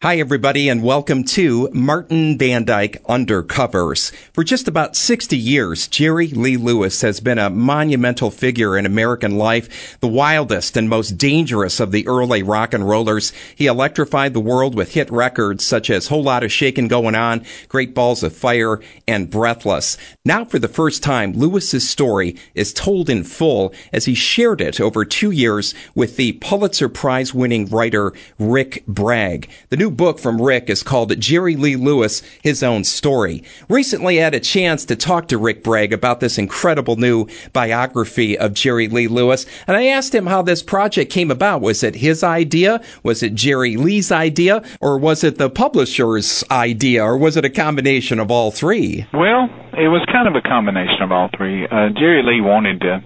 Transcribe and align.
Hi, 0.00 0.18
everybody, 0.20 0.68
and 0.68 0.84
welcome 0.84 1.24
to 1.24 1.68
Martin 1.72 2.38
Van 2.38 2.64
Dyke 2.64 3.02
Undercovers. 3.08 4.12
For 4.32 4.44
just 4.44 4.68
about 4.68 4.94
60 4.94 5.36
years, 5.36 5.88
Jerry 5.88 6.28
Lee 6.28 6.56
Lewis 6.56 7.02
has 7.02 7.18
been 7.18 7.40
a 7.40 7.50
monumental 7.50 8.30
figure 8.30 8.78
in 8.78 8.86
American 8.86 9.38
life, 9.38 9.98
the 9.98 10.06
wildest 10.06 10.76
and 10.76 10.88
most 10.88 11.18
dangerous 11.18 11.80
of 11.80 11.90
the 11.90 12.06
early 12.06 12.44
rock 12.44 12.74
and 12.74 12.88
rollers. 12.88 13.32
He 13.56 13.66
electrified 13.66 14.34
the 14.34 14.40
world 14.40 14.76
with 14.76 14.94
hit 14.94 15.10
records 15.10 15.64
such 15.64 15.90
as 15.90 16.06
Whole 16.06 16.22
Lot 16.22 16.44
of 16.44 16.52
Shakin' 16.52 16.86
Going 16.86 17.16
On, 17.16 17.44
Great 17.68 17.92
Balls 17.92 18.22
of 18.22 18.32
Fire, 18.32 18.80
and 19.08 19.28
Breathless. 19.28 19.96
Now, 20.24 20.44
for 20.44 20.60
the 20.60 20.68
first 20.68 21.02
time, 21.02 21.32
Lewis's 21.32 21.90
story 21.90 22.36
is 22.54 22.72
told 22.72 23.10
in 23.10 23.24
full 23.24 23.74
as 23.92 24.04
he 24.04 24.14
shared 24.14 24.60
it 24.60 24.80
over 24.80 25.04
two 25.04 25.32
years 25.32 25.74
with 25.96 26.16
the 26.16 26.34
Pulitzer 26.34 26.88
Prize 26.88 27.34
winning 27.34 27.66
writer 27.66 28.12
Rick 28.38 28.84
Bragg. 28.86 29.48
The 29.70 29.76
new 29.76 29.87
new 29.88 29.94
book 29.94 30.18
from 30.18 30.40
Rick 30.40 30.68
is 30.68 30.82
called 30.82 31.18
Jerry 31.18 31.56
Lee 31.56 31.76
Lewis, 31.76 32.22
His 32.42 32.62
Own 32.62 32.84
Story. 32.84 33.42
Recently 33.70 34.20
I 34.20 34.24
had 34.24 34.34
a 34.34 34.40
chance 34.40 34.84
to 34.86 34.96
talk 34.96 35.28
to 35.28 35.38
Rick 35.38 35.64
Bragg 35.64 35.94
about 35.94 36.20
this 36.20 36.36
incredible 36.36 36.96
new 36.96 37.26
biography 37.54 38.36
of 38.36 38.52
Jerry 38.52 38.88
Lee 38.88 39.08
Lewis, 39.08 39.46
and 39.66 39.78
I 39.78 39.86
asked 39.86 40.14
him 40.14 40.26
how 40.26 40.42
this 40.42 40.62
project 40.62 41.10
came 41.10 41.30
about. 41.30 41.62
Was 41.62 41.82
it 41.82 41.94
his 41.94 42.22
idea? 42.22 42.82
Was 43.02 43.22
it 43.22 43.34
Jerry 43.34 43.76
Lee's 43.76 44.12
idea? 44.12 44.62
Or 44.82 44.98
was 44.98 45.24
it 45.24 45.38
the 45.38 45.48
publisher's 45.48 46.44
idea? 46.50 47.02
Or 47.02 47.16
was 47.16 47.38
it 47.38 47.46
a 47.46 47.50
combination 47.50 48.20
of 48.20 48.30
all 48.30 48.50
three? 48.50 49.06
Well, 49.14 49.48
it 49.72 49.88
was 49.88 50.04
kind 50.12 50.28
of 50.28 50.34
a 50.34 50.46
combination 50.46 51.00
of 51.00 51.12
all 51.12 51.30
three. 51.34 51.64
Uh, 51.64 51.88
Jerry 51.96 52.22
Lee 52.22 52.42
wanted 52.42 52.80
to 52.82 53.02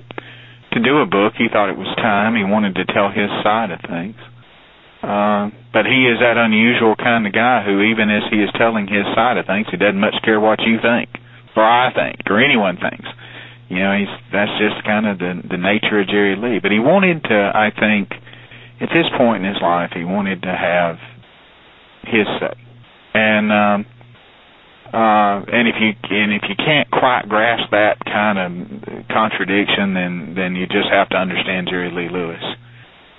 to 0.73 0.81
do 0.81 0.99
a 0.99 1.07
book. 1.07 1.35
He 1.37 1.49
thought 1.53 1.69
it 1.69 1.77
was 1.77 1.95
time. 1.97 2.35
He 2.35 2.45
wanted 2.45 2.75
to 2.77 2.87
tell 2.87 3.11
his 3.11 3.29
side 3.45 3.71
of 3.71 3.79
things. 3.87 4.17
Uh, 5.03 5.51
but 5.75 5.85
he 5.85 6.07
is 6.07 6.23
that 6.23 6.39
unusual 6.39 6.95
kind 6.95 7.27
of 7.27 7.33
guy 7.35 7.67
who, 7.67 7.83
even 7.83 8.07
as 8.09 8.23
he 8.31 8.39
is 8.39 8.51
telling 8.55 8.87
his 8.87 9.03
side 9.19 9.37
of 9.37 9.47
things, 9.47 9.67
he 9.71 9.77
doesn't 9.77 9.99
much 9.99 10.15
care 10.23 10.39
what 10.39 10.63
you 10.63 10.79
think, 10.79 11.11
or 11.57 11.65
I 11.67 11.93
think, 11.93 12.23
or 12.31 12.39
anyone 12.39 12.79
thinks. 12.79 13.09
You 13.69 13.81
know, 13.81 13.97
he's 13.99 14.15
that's 14.31 14.53
just 14.63 14.85
kind 14.87 15.07
of 15.07 15.19
the 15.19 15.43
the 15.43 15.59
nature 15.59 15.99
of 15.99 16.07
Jerry 16.07 16.37
Lee. 16.37 16.61
But 16.63 16.71
he 16.71 16.79
wanted 16.79 17.25
to, 17.25 17.51
I 17.51 17.73
think, 17.75 18.15
at 18.81 18.91
this 18.95 19.11
point 19.19 19.45
in 19.45 19.53
his 19.53 19.63
life, 19.63 19.91
he 19.95 20.05
wanted 20.05 20.43
to 20.43 20.55
have 20.55 20.97
his 22.05 22.27
say. 22.39 22.55
And 23.15 23.51
um, 23.51 23.87
uh, 24.93 25.41
and 25.49 25.67
if 25.67 25.77
you 25.81 25.97
and 26.11 26.33
if 26.37 26.43
you 26.49 26.55
can't 26.55 26.91
quite 26.91 27.29
grasp 27.29 27.71
that 27.73 27.97
kind 28.05 28.37
of 28.39 29.09
contradiction, 29.09 29.95
then 29.95 30.35
then 30.37 30.55
you 30.55 30.67
just 30.67 30.93
have 30.93 31.09
to 31.11 31.17
understand 31.17 31.69
Jerry 31.71 31.91
Lee 31.91 32.13
Lewis. 32.13 32.45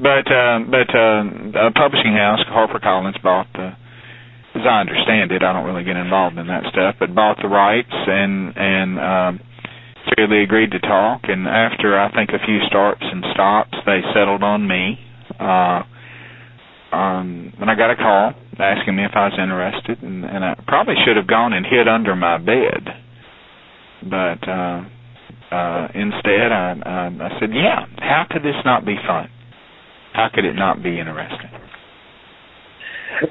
But 0.04 0.28
uh, 0.28 0.60
but 0.68 0.92
uh, 0.92 1.72
a 1.72 1.72
publishing 1.72 2.12
house, 2.20 2.44
HarperCollins, 2.52 3.24
bought 3.24 3.48
the. 3.54 3.72
As 4.54 4.62
I 4.70 4.82
understand 4.82 5.32
it, 5.32 5.42
I 5.42 5.54
don't 5.54 5.66
really 5.66 5.84
get 5.84 5.96
involved 5.96 6.38
in 6.38 6.46
that 6.48 6.62
stuff, 6.70 6.96
but 7.00 7.16
bought 7.16 7.38
the 7.42 7.48
rights 7.48 7.90
and 7.90 8.54
and 8.56 9.00
um, 9.00 9.40
fairly 10.14 10.44
agreed 10.44 10.72
to 10.72 10.80
talk. 10.80 11.22
And 11.24 11.48
after 11.48 11.98
I 11.98 12.12
think 12.12 12.30
a 12.32 12.46
few 12.46 12.60
starts 12.68 13.02
and 13.02 13.24
stops, 13.34 13.74
they 13.86 14.02
settled 14.14 14.44
on 14.44 14.68
me. 14.68 15.00
Uh, 15.40 15.82
um, 16.94 17.54
and 17.58 17.72
I 17.72 17.76
got 17.76 17.90
a 17.90 17.96
call 17.96 18.34
asking 18.60 18.96
me 18.96 19.06
if 19.06 19.12
I 19.16 19.26
was 19.32 19.40
interested, 19.40 20.04
and, 20.04 20.26
and 20.26 20.44
I 20.46 20.54
probably 20.68 20.96
should 21.06 21.18
have 21.18 21.28
gone 21.28 21.54
and 21.54 21.66
hid 21.66 21.88
under 21.88 22.16
my 22.16 22.38
bed, 22.38 22.86
but 24.04 24.44
uh, 24.48 24.84
uh, 25.50 25.88
instead 25.96 26.52
I, 26.52 26.76
I, 26.86 27.08
I 27.08 27.40
said, 27.40 27.50
"Yeah, 27.56 27.88
how 27.98 28.26
could 28.30 28.44
this 28.44 28.60
not 28.66 28.86
be 28.86 28.96
fun?" 29.08 29.30
How 30.14 30.30
could 30.34 30.46
it 30.46 30.54
not 30.54 30.84
be 30.84 31.00
interesting? 31.00 31.50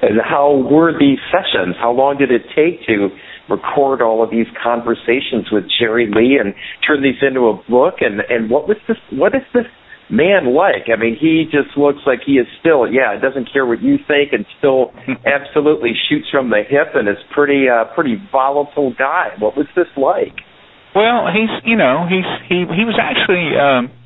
And 0.01 0.19
how 0.23 0.67
were 0.69 0.91
these 0.97 1.19
sessions? 1.31 1.75
How 1.79 1.91
long 1.91 2.17
did 2.17 2.31
it 2.31 2.43
take 2.55 2.85
to 2.87 3.09
record 3.49 4.01
all 4.01 4.23
of 4.23 4.31
these 4.31 4.47
conversations 4.61 5.51
with 5.51 5.63
Jerry 5.79 6.07
Lee 6.07 6.39
and 6.39 6.53
turn 6.85 7.03
these 7.03 7.19
into 7.21 7.47
a 7.47 7.55
book? 7.69 7.95
And 8.01 8.21
and 8.29 8.49
what 8.49 8.67
was 8.67 8.77
this? 8.87 8.97
What 9.11 9.35
is 9.35 9.43
this 9.53 9.67
man 10.09 10.53
like? 10.55 10.91
I 10.91 10.99
mean, 10.99 11.15
he 11.19 11.45
just 11.45 11.77
looks 11.77 11.99
like 12.05 12.19
he 12.25 12.33
is 12.33 12.47
still 12.59 12.87
yeah, 12.91 13.15
doesn't 13.19 13.51
care 13.51 13.65
what 13.65 13.81
you 13.81 13.97
think, 14.07 14.31
and 14.31 14.45
still 14.59 14.91
absolutely 15.27 15.91
shoots 16.09 16.27
from 16.31 16.49
the 16.49 16.63
hip, 16.67 16.95
and 16.95 17.07
is 17.07 17.19
pretty 17.31 17.67
uh, 17.67 17.93
pretty 17.95 18.15
volatile 18.31 18.93
guy. 18.97 19.35
What 19.39 19.55
was 19.55 19.67
this 19.75 19.91
like? 19.95 20.35
Well, 20.95 21.27
he's 21.31 21.51
you 21.63 21.75
know 21.75 22.07
he's 22.07 22.27
he 22.47 22.67
he 22.67 22.83
was 22.83 22.99
actually. 22.99 23.55
um 23.55 24.02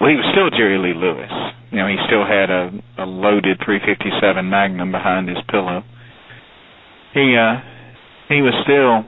well, 0.00 0.10
he 0.10 0.16
was 0.16 0.26
still 0.30 0.50
Jerry 0.50 0.78
Lee 0.78 0.94
Lewis. 0.94 1.30
You 1.70 1.78
know, 1.78 1.88
he 1.88 1.96
still 2.06 2.24
had 2.24 2.50
a, 2.50 2.70
a 3.02 3.06
loaded 3.06 3.58
357 3.64 4.48
Magnum 4.48 4.92
behind 4.92 5.28
his 5.28 5.38
pillow. 5.50 5.82
He 7.14 7.36
uh, 7.36 7.60
he 8.28 8.40
was 8.42 8.54
still 8.62 9.04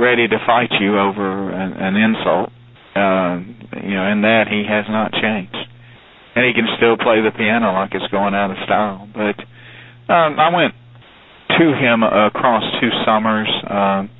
ready 0.00 0.26
to 0.28 0.38
fight 0.46 0.70
you 0.80 0.98
over 0.98 1.50
an, 1.50 1.72
an 1.74 1.94
insult. 1.96 2.50
Uh, 2.90 3.38
you 3.86 3.94
know, 3.94 4.06
in 4.10 4.22
that 4.22 4.50
he 4.50 4.66
has 4.66 4.84
not 4.88 5.12
changed, 5.12 5.56
and 6.34 6.42
he 6.42 6.52
can 6.52 6.66
still 6.76 6.96
play 6.96 7.22
the 7.22 7.30
piano 7.30 7.72
like 7.72 7.94
it's 7.94 8.10
going 8.10 8.34
out 8.34 8.50
of 8.50 8.56
style. 8.66 9.06
But 9.14 9.38
um, 10.10 10.40
I 10.40 10.50
went 10.50 10.74
to 11.58 11.66
him 11.76 12.02
across 12.02 12.64
two 12.80 12.90
summers. 13.06 13.48
Um, 13.62 14.10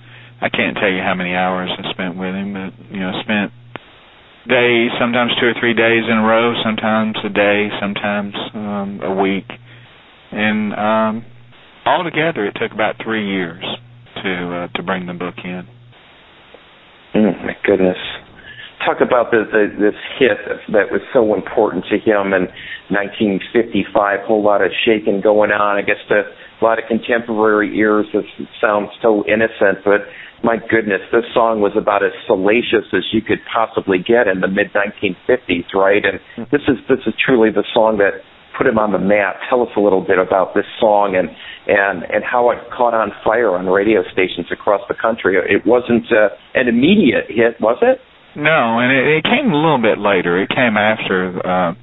I 0.41 0.49
can't 0.49 0.77
tell 0.77 0.91
you 0.91 1.03
how 1.03 1.15
many 1.15 1.35
hours 1.35 1.71
I 1.75 1.91
spent 1.91 2.17
with 2.17 2.35
him, 2.35 2.55
but 2.55 2.95
you 2.95 3.01
know, 3.01 3.13
spent 3.23 3.53
days, 4.49 4.91
sometimes 4.99 5.33
two 5.41 5.47
or 5.47 5.55
three 5.59 5.75
days 5.75 6.05
in 6.09 6.17
a 6.17 6.23
row, 6.23 6.55
sometimes 6.65 7.17
a 7.25 7.29
day, 7.29 7.69
sometimes 7.81 8.35
um, 8.55 9.01
a 9.03 9.15
week, 9.15 9.49
and 10.33 10.73
um, 10.75 11.25
altogether 11.85 12.47
it 12.47 12.57
took 12.61 12.73
about 12.73 12.97
three 13.03 13.27
years 13.27 13.65
to 14.23 14.31
uh, 14.55 14.69
to 14.77 14.83
bring 14.83 15.07
the 15.07 15.15
book 15.15 15.35
in. 15.45 15.67
Mm, 17.15 17.45
my 17.45 17.57
goodness. 17.65 17.99
Talk 18.87 19.03
about 19.03 19.31
the, 19.31 19.45
the, 19.45 19.69
this 19.79 20.01
hit 20.19 20.39
that 20.73 20.91
was 20.91 21.03
so 21.13 21.35
important 21.35 21.85
to 21.91 21.99
him 21.99 22.33
in 22.33 22.49
1955. 22.89 24.21
Whole 24.25 24.43
lot 24.43 24.63
of 24.63 24.71
shaking 24.87 25.21
going 25.21 25.51
on. 25.51 25.77
I 25.77 25.83
guess 25.83 26.01
to 26.09 26.23
a 26.61 26.65
lot 26.65 26.79
of 26.79 26.85
contemporary 26.89 27.77
ears, 27.79 28.07
this 28.13 28.25
sounds 28.61 28.91
so 29.01 29.25
innocent, 29.27 29.85
but 29.85 30.03
my 30.43 30.57
goodness, 30.57 31.01
this 31.13 31.25
song 31.35 31.61
was 31.61 31.73
about 31.77 32.05
as 32.05 32.13
salacious 32.27 32.89
as 32.93 33.05
you 33.13 33.21
could 33.21 33.41
possibly 33.53 33.99
get 33.99 34.27
in 34.27 34.41
the 34.41 34.49
mid 34.49 34.73
1950s, 34.73 35.69
right? 35.75 36.03
And 36.05 36.21
this 36.51 36.63
is 36.69 36.81
this 36.89 37.01
is 37.07 37.13
truly 37.21 37.51
the 37.51 37.65
song 37.75 37.99
that 37.99 38.25
put 38.57 38.67
him 38.67 38.79
on 38.79 38.93
the 38.93 38.99
map. 38.99 39.37
Tell 39.49 39.63
us 39.63 39.69
a 39.77 39.81
little 39.81 40.01
bit 40.01 40.19
about 40.19 40.55
this 40.55 40.65
song 40.81 41.13
and 41.17 41.29
and 41.69 42.05
and 42.09 42.25
how 42.25 42.51
it 42.51 42.59
caught 42.73 42.95
on 42.95 43.13
fire 43.25 43.53
on 43.57 43.67
radio 43.67 44.01
stations 44.13 44.49
across 44.51 44.81
the 44.89 44.97
country. 44.97 45.37
It 45.37 45.67
wasn't 45.67 46.09
uh, 46.09 46.33
an 46.55 46.69
immediate 46.69 47.29
hit, 47.29 47.61
was 47.61 47.77
it? 47.83 48.01
No, 48.37 48.81
and 48.81 48.89
it, 48.93 49.21
it 49.21 49.25
came 49.25 49.53
a 49.53 49.57
little 49.57 49.83
bit 49.83 49.99
later. 49.99 50.41
It 50.41 50.49
came 50.49 50.81
after 50.81 51.37
uh, 51.37 51.77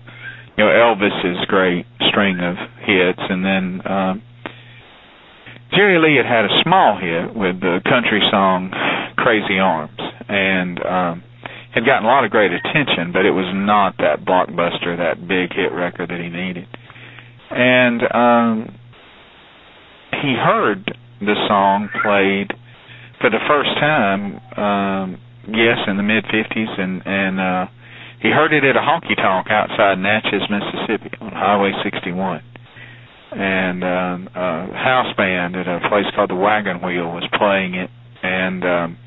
you 0.58 0.66
know 0.66 0.72
Elvis's 0.74 1.46
great 1.46 1.86
string 2.10 2.42
of 2.42 2.58
hits, 2.82 3.22
and 3.22 3.46
then. 3.46 3.66
Um, 3.86 4.24
Jerry 5.76 6.00
Lee 6.00 6.16
had 6.18 6.26
had 6.26 6.46
a 6.46 6.62
small 6.64 6.98
hit 6.98 7.36
with 7.36 7.60
the 7.60 7.82
country 7.84 8.22
song 8.32 8.72
Crazy 9.18 9.60
Arms 9.60 10.00
and 10.30 10.80
um 10.86 11.24
had 11.74 11.86
gotten 11.86 12.06
a 12.06 12.08
lot 12.08 12.24
of 12.26 12.32
great 12.32 12.52
attention, 12.52 13.12
but 13.14 13.26
it 13.26 13.32
was 13.32 13.46
not 13.54 13.98
that 14.00 14.26
blockbuster, 14.26 14.98
that 14.98 15.28
big 15.28 15.54
hit 15.54 15.72
record 15.72 16.10
that 16.10 16.20
he 16.20 16.30
needed. 16.30 16.66
And 17.52 18.02
um 18.14 18.76
he 20.22 20.34
heard 20.34 20.88
the 21.20 21.36
song 21.48 21.90
played 22.02 22.54
for 23.20 23.30
the 23.30 23.42
first 23.48 23.72
time 23.80 24.40
um 24.56 25.22
yes 25.48 25.78
in 25.88 25.98
the 25.98 26.04
mid 26.04 26.24
50s 26.26 26.80
and 26.80 27.02
and 27.06 27.40
uh 27.40 27.66
he 28.22 28.30
heard 28.30 28.52
it 28.52 28.64
at 28.64 28.76
a 28.76 28.80
honky 28.80 29.16
tonk 29.16 29.48
outside 29.52 30.00
Natchez, 30.00 30.42
Mississippi 30.50 31.16
on 31.22 31.32
Highway 31.34 31.72
61 31.84 32.42
and 33.32 33.84
um, 33.84 34.30
a 34.36 34.74
house 34.74 35.16
band 35.18 35.56
at 35.56 35.68
a 35.68 35.80
place 35.90 36.06
called 36.16 36.30
the 36.30 36.36
Wagon 36.36 36.82
Wheel 36.82 37.12
was 37.12 37.28
playing 37.38 37.76
it, 37.76 37.90
and 38.24 38.64
um, 38.64 38.98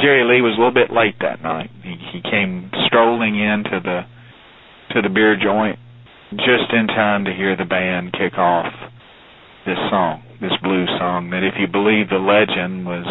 Jerry 0.00 0.24
Lee 0.24 0.42
was 0.42 0.54
a 0.56 0.58
little 0.58 0.74
bit 0.74 0.94
late 0.94 1.16
that 1.20 1.42
night. 1.42 1.70
He, 1.82 1.96
he 2.12 2.20
came 2.22 2.70
strolling 2.86 3.38
into 3.38 3.80
the 3.82 4.02
to 4.94 5.02
the 5.02 5.08
beer 5.08 5.36
joint 5.36 5.78
just 6.36 6.72
in 6.72 6.86
time 6.86 7.24
to 7.24 7.32
hear 7.32 7.56
the 7.56 7.64
band 7.64 8.12
kick 8.12 8.38
off 8.38 8.72
this 9.66 9.78
song, 9.90 10.22
this 10.40 10.52
blues 10.62 10.88
song 10.98 11.30
that, 11.30 11.44
if 11.44 11.54
you 11.60 11.66
believe 11.66 12.08
the 12.08 12.18
legend, 12.18 12.86
was 12.86 13.06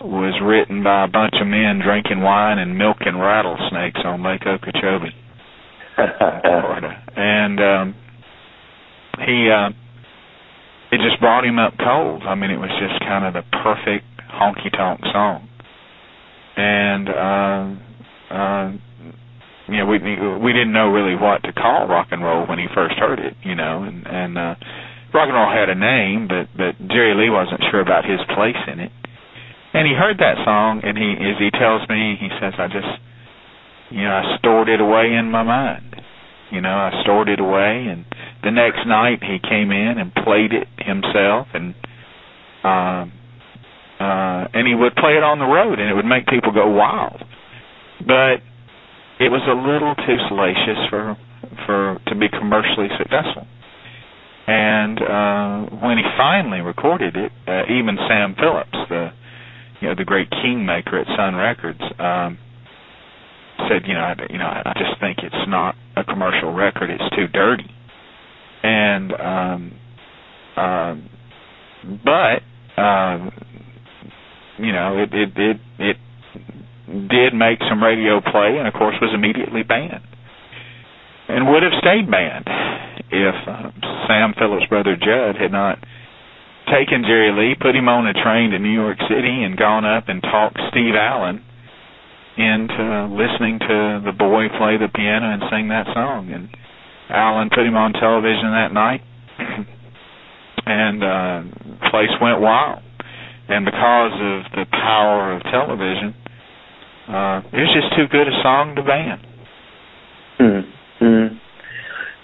was 0.00 0.34
written 0.42 0.84
by 0.84 1.04
a 1.04 1.08
bunch 1.08 1.34
of 1.40 1.46
men 1.46 1.80
drinking 1.82 2.20
wine 2.20 2.58
and 2.58 2.76
milking 2.76 3.16
rattlesnakes 3.16 4.00
on 4.04 4.22
Lake 4.22 4.42
Okeechobee, 4.46 5.14
Florida, 5.96 7.02
and 7.16 7.60
um, 7.60 7.94
he 9.24 9.50
uh 9.50 9.70
it 10.92 11.00
just 11.02 11.20
brought 11.20 11.44
him 11.44 11.58
up 11.58 11.74
cold. 11.78 12.22
I 12.22 12.34
mean, 12.34 12.50
it 12.50 12.58
was 12.58 12.70
just 12.78 13.00
kind 13.00 13.24
of 13.24 13.34
the 13.34 13.42
perfect 13.62 14.06
honky 14.30 14.70
tonk 14.70 15.00
song. 15.12 15.48
And 16.56 17.08
uh 17.08 18.34
uh 18.34 18.72
you 19.68 19.78
know, 19.78 19.86
we 19.86 19.98
we 19.98 20.52
didn't 20.52 20.72
know 20.72 20.88
really 20.88 21.16
what 21.16 21.42
to 21.44 21.52
call 21.52 21.88
rock 21.88 22.08
and 22.10 22.22
roll 22.22 22.46
when 22.46 22.58
he 22.58 22.66
first 22.74 22.94
heard 22.98 23.18
it, 23.18 23.34
you 23.42 23.54
know, 23.54 23.82
and 23.82 24.06
and 24.06 24.38
uh 24.38 24.54
rock 25.14 25.28
and 25.28 25.34
roll 25.34 25.50
had 25.50 25.68
a 25.70 25.74
name, 25.74 26.28
but 26.28 26.48
but 26.56 26.76
Jerry 26.88 27.14
Lee 27.14 27.30
wasn't 27.30 27.62
sure 27.70 27.80
about 27.80 28.04
his 28.04 28.20
place 28.34 28.60
in 28.70 28.80
it. 28.80 28.92
And 29.76 29.86
he 29.86 29.92
heard 29.92 30.16
that 30.24 30.40
song, 30.40 30.80
and 30.84 30.96
he, 30.96 31.12
as 31.20 31.36
he 31.36 31.52
tells 31.52 31.84
me, 31.92 32.16
he 32.16 32.32
says, 32.40 32.54
I 32.56 32.64
just, 32.64 32.88
you 33.92 34.04
know, 34.08 34.16
I 34.16 34.38
stored 34.38 34.70
it 34.70 34.80
away 34.80 35.12
in 35.12 35.30
my 35.30 35.42
mind. 35.42 36.00
You 36.50 36.62
know, 36.62 36.72
I 36.72 37.02
stored 37.02 37.28
it 37.28 37.40
away, 37.40 37.84
and 37.84 38.06
the 38.42 38.50
next 38.50 38.86
night 38.86 39.22
he 39.22 39.38
came 39.38 39.70
in 39.70 39.98
and 39.98 40.14
played 40.14 40.52
it 40.52 40.68
himself, 40.78 41.48
and 41.54 41.74
um, 42.64 43.12
uh, 44.00 44.44
and 44.52 44.66
he 44.66 44.74
would 44.74 44.94
play 44.96 45.16
it 45.16 45.22
on 45.24 45.38
the 45.38 45.46
road, 45.46 45.78
and 45.78 45.88
it 45.88 45.94
would 45.94 46.04
make 46.04 46.26
people 46.26 46.52
go 46.52 46.68
wild. 46.68 47.22
But 48.04 48.44
it 49.18 49.32
was 49.32 49.40
a 49.48 49.56
little 49.56 49.94
too 49.94 50.18
salacious 50.28 50.80
for 50.90 51.16
for 51.64 51.98
to 52.08 52.14
be 52.14 52.28
commercially 52.28 52.88
successful. 52.98 53.46
And 54.46 54.98
uh, 55.02 55.76
when 55.82 55.98
he 55.98 56.04
finally 56.16 56.60
recorded 56.60 57.16
it, 57.16 57.32
uh, 57.48 57.64
even 57.66 57.98
Sam 58.06 58.36
Phillips, 58.38 58.78
the 58.88 59.10
you 59.80 59.88
know 59.88 59.94
the 59.96 60.04
great 60.04 60.30
kingmaker 60.30 61.00
at 61.00 61.06
Sun 61.16 61.34
Records, 61.34 61.80
um, 61.98 62.38
said, 63.68 63.82
you 63.86 63.94
know, 63.94 64.00
I, 64.00 64.14
you 64.30 64.38
know, 64.38 64.46
I 64.46 64.72
just 64.78 65.00
think 65.00 65.18
it's 65.22 65.48
not 65.48 65.74
a 65.96 66.04
commercial 66.04 66.52
record; 66.52 66.90
it's 66.90 67.16
too 67.16 67.26
dirty. 67.32 67.70
And 68.62 69.12
um, 69.12 69.72
um, 70.56 71.10
but 72.04 72.42
um, 72.80 73.30
you 74.58 74.72
know, 74.72 74.98
it 74.98 75.12
it 75.12 75.30
it 75.36 75.56
it 75.78 75.96
did 77.08 77.34
make 77.34 77.58
some 77.68 77.82
radio 77.82 78.20
play, 78.20 78.56
and 78.58 78.66
of 78.66 78.74
course 78.74 78.96
was 79.00 79.12
immediately 79.14 79.62
banned, 79.62 80.04
and 81.28 81.48
would 81.48 81.62
have 81.62 81.72
stayed 81.80 82.10
banned 82.10 82.48
if 83.10 83.34
uh, 83.46 83.70
Sam 84.08 84.34
Phillips' 84.38 84.66
brother 84.68 84.96
Judd 84.96 85.36
had 85.40 85.52
not 85.52 85.78
taken 86.66 87.04
Jerry 87.06 87.30
Lee, 87.30 87.54
put 87.54 87.76
him 87.76 87.88
on 87.88 88.06
a 88.06 88.14
train 88.14 88.50
to 88.50 88.58
New 88.58 88.72
York 88.72 88.98
City, 89.08 89.44
and 89.44 89.56
gone 89.56 89.84
up 89.84 90.08
and 90.08 90.22
talked 90.22 90.58
Steve 90.70 90.94
Allen 90.94 91.44
into 92.36 93.08
listening 93.16 93.58
to 93.60 94.02
the 94.04 94.12
boy 94.12 94.48
play 94.58 94.76
the 94.76 94.88
piano 94.92 95.32
and 95.32 95.42
sing 95.50 95.68
that 95.68 95.86
song. 95.94 96.30
And 96.32 96.48
Allen 97.10 97.50
put 97.50 97.66
him 97.66 97.76
on 97.76 97.92
television 97.92 98.50
that 98.52 98.72
night, 98.72 99.00
and 100.66 101.04
uh, 101.04 101.90
place 101.90 102.10
went 102.20 102.40
wild 102.40 102.82
and 103.48 103.64
because 103.64 104.12
of 104.12 104.38
the 104.58 104.66
power 104.70 105.32
of 105.36 105.42
television, 105.42 106.14
uh, 107.06 107.38
it 107.54 107.62
was 107.62 107.70
just 107.70 107.94
too 107.94 108.06
good 108.10 108.26
a 108.26 108.36
song 108.42 108.74
to 108.74 108.82
ban. 108.82 109.22
Mm-hmm. 110.40 111.36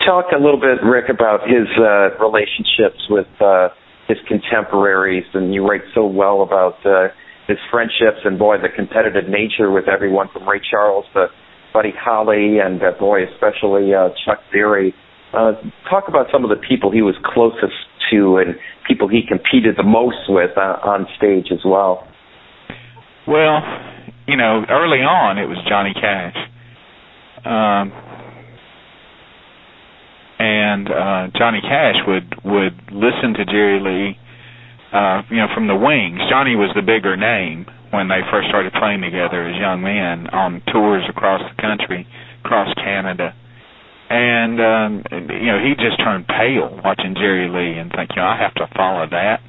Talk 0.04 0.34
a 0.34 0.42
little 0.42 0.58
bit, 0.58 0.82
Rick, 0.82 1.06
about 1.08 1.46
his 1.46 1.70
uh, 1.78 2.18
relationships 2.18 2.98
with 3.08 3.30
uh, 3.38 3.68
his 4.08 4.18
contemporaries, 4.26 5.24
and 5.32 5.54
you 5.54 5.64
write 5.64 5.86
so 5.94 6.06
well 6.06 6.42
about 6.42 6.84
uh, 6.84 7.14
his 7.46 7.58
friendships 7.70 8.18
and 8.24 8.36
boy, 8.36 8.56
the 8.58 8.68
competitive 8.74 9.30
nature 9.30 9.70
with 9.70 9.86
everyone 9.86 10.26
from 10.32 10.48
Ray 10.48 10.60
Charles 10.68 11.04
to 11.14 11.28
Buddy 11.72 11.92
Holly, 11.98 12.58
and 12.58 12.80
boy, 12.98 13.24
especially 13.24 13.94
uh, 13.94 14.10
Chuck 14.24 14.40
Berry. 14.52 14.94
Uh, 15.32 15.52
talk 15.88 16.04
about 16.08 16.26
some 16.30 16.44
of 16.44 16.50
the 16.50 16.60
people 16.68 16.92
he 16.92 17.00
was 17.00 17.14
closest 17.24 17.72
to 18.10 18.36
and 18.36 18.54
people 18.86 19.08
he 19.08 19.22
competed 19.26 19.76
the 19.76 19.82
most 19.82 20.28
with 20.28 20.50
uh, 20.56 20.76
on 20.84 21.06
stage 21.16 21.46
as 21.50 21.60
well? 21.64 22.06
Well, 23.26 23.62
you 24.26 24.36
know, 24.36 24.64
early 24.68 24.98
on 24.98 25.38
it 25.38 25.46
was 25.46 25.58
Johnny 25.68 25.94
Cash. 25.94 26.36
Um, 27.44 27.92
and 30.42 30.88
uh 30.88 31.38
Johnny 31.38 31.60
Cash 31.60 32.02
would 32.06 32.34
would 32.44 32.74
listen 32.90 33.34
to 33.34 33.44
Jerry 33.44 33.78
Lee 33.78 34.18
uh 34.92 35.22
you 35.30 35.36
know 35.36 35.46
from 35.54 35.68
the 35.68 35.76
wings. 35.76 36.18
Johnny 36.28 36.56
was 36.56 36.70
the 36.74 36.82
bigger 36.82 37.16
name 37.16 37.66
when 37.92 38.08
they 38.08 38.24
first 38.32 38.48
started 38.48 38.72
playing 38.72 39.04
together 39.04 39.44
as 39.44 39.56
young 39.60 39.84
men 39.84 40.26
on 40.32 40.62
tours 40.72 41.04
across 41.12 41.44
the 41.44 41.60
country, 41.60 42.08
across 42.42 42.72
Canada. 42.74 43.36
And 44.08 44.56
um 44.60 45.04
you 45.12 45.52
know 45.52 45.60
he 45.60 45.76
just 45.76 46.00
turned 46.00 46.26
pale 46.26 46.80
watching 46.82 47.14
Jerry 47.14 47.48
Lee 47.48 47.78
and 47.78 47.92
think 47.92 48.10
you 48.16 48.20
know 48.20 48.28
I 48.28 48.36
have 48.40 48.54
to 48.56 48.66
follow 48.74 49.06
that. 49.08 49.40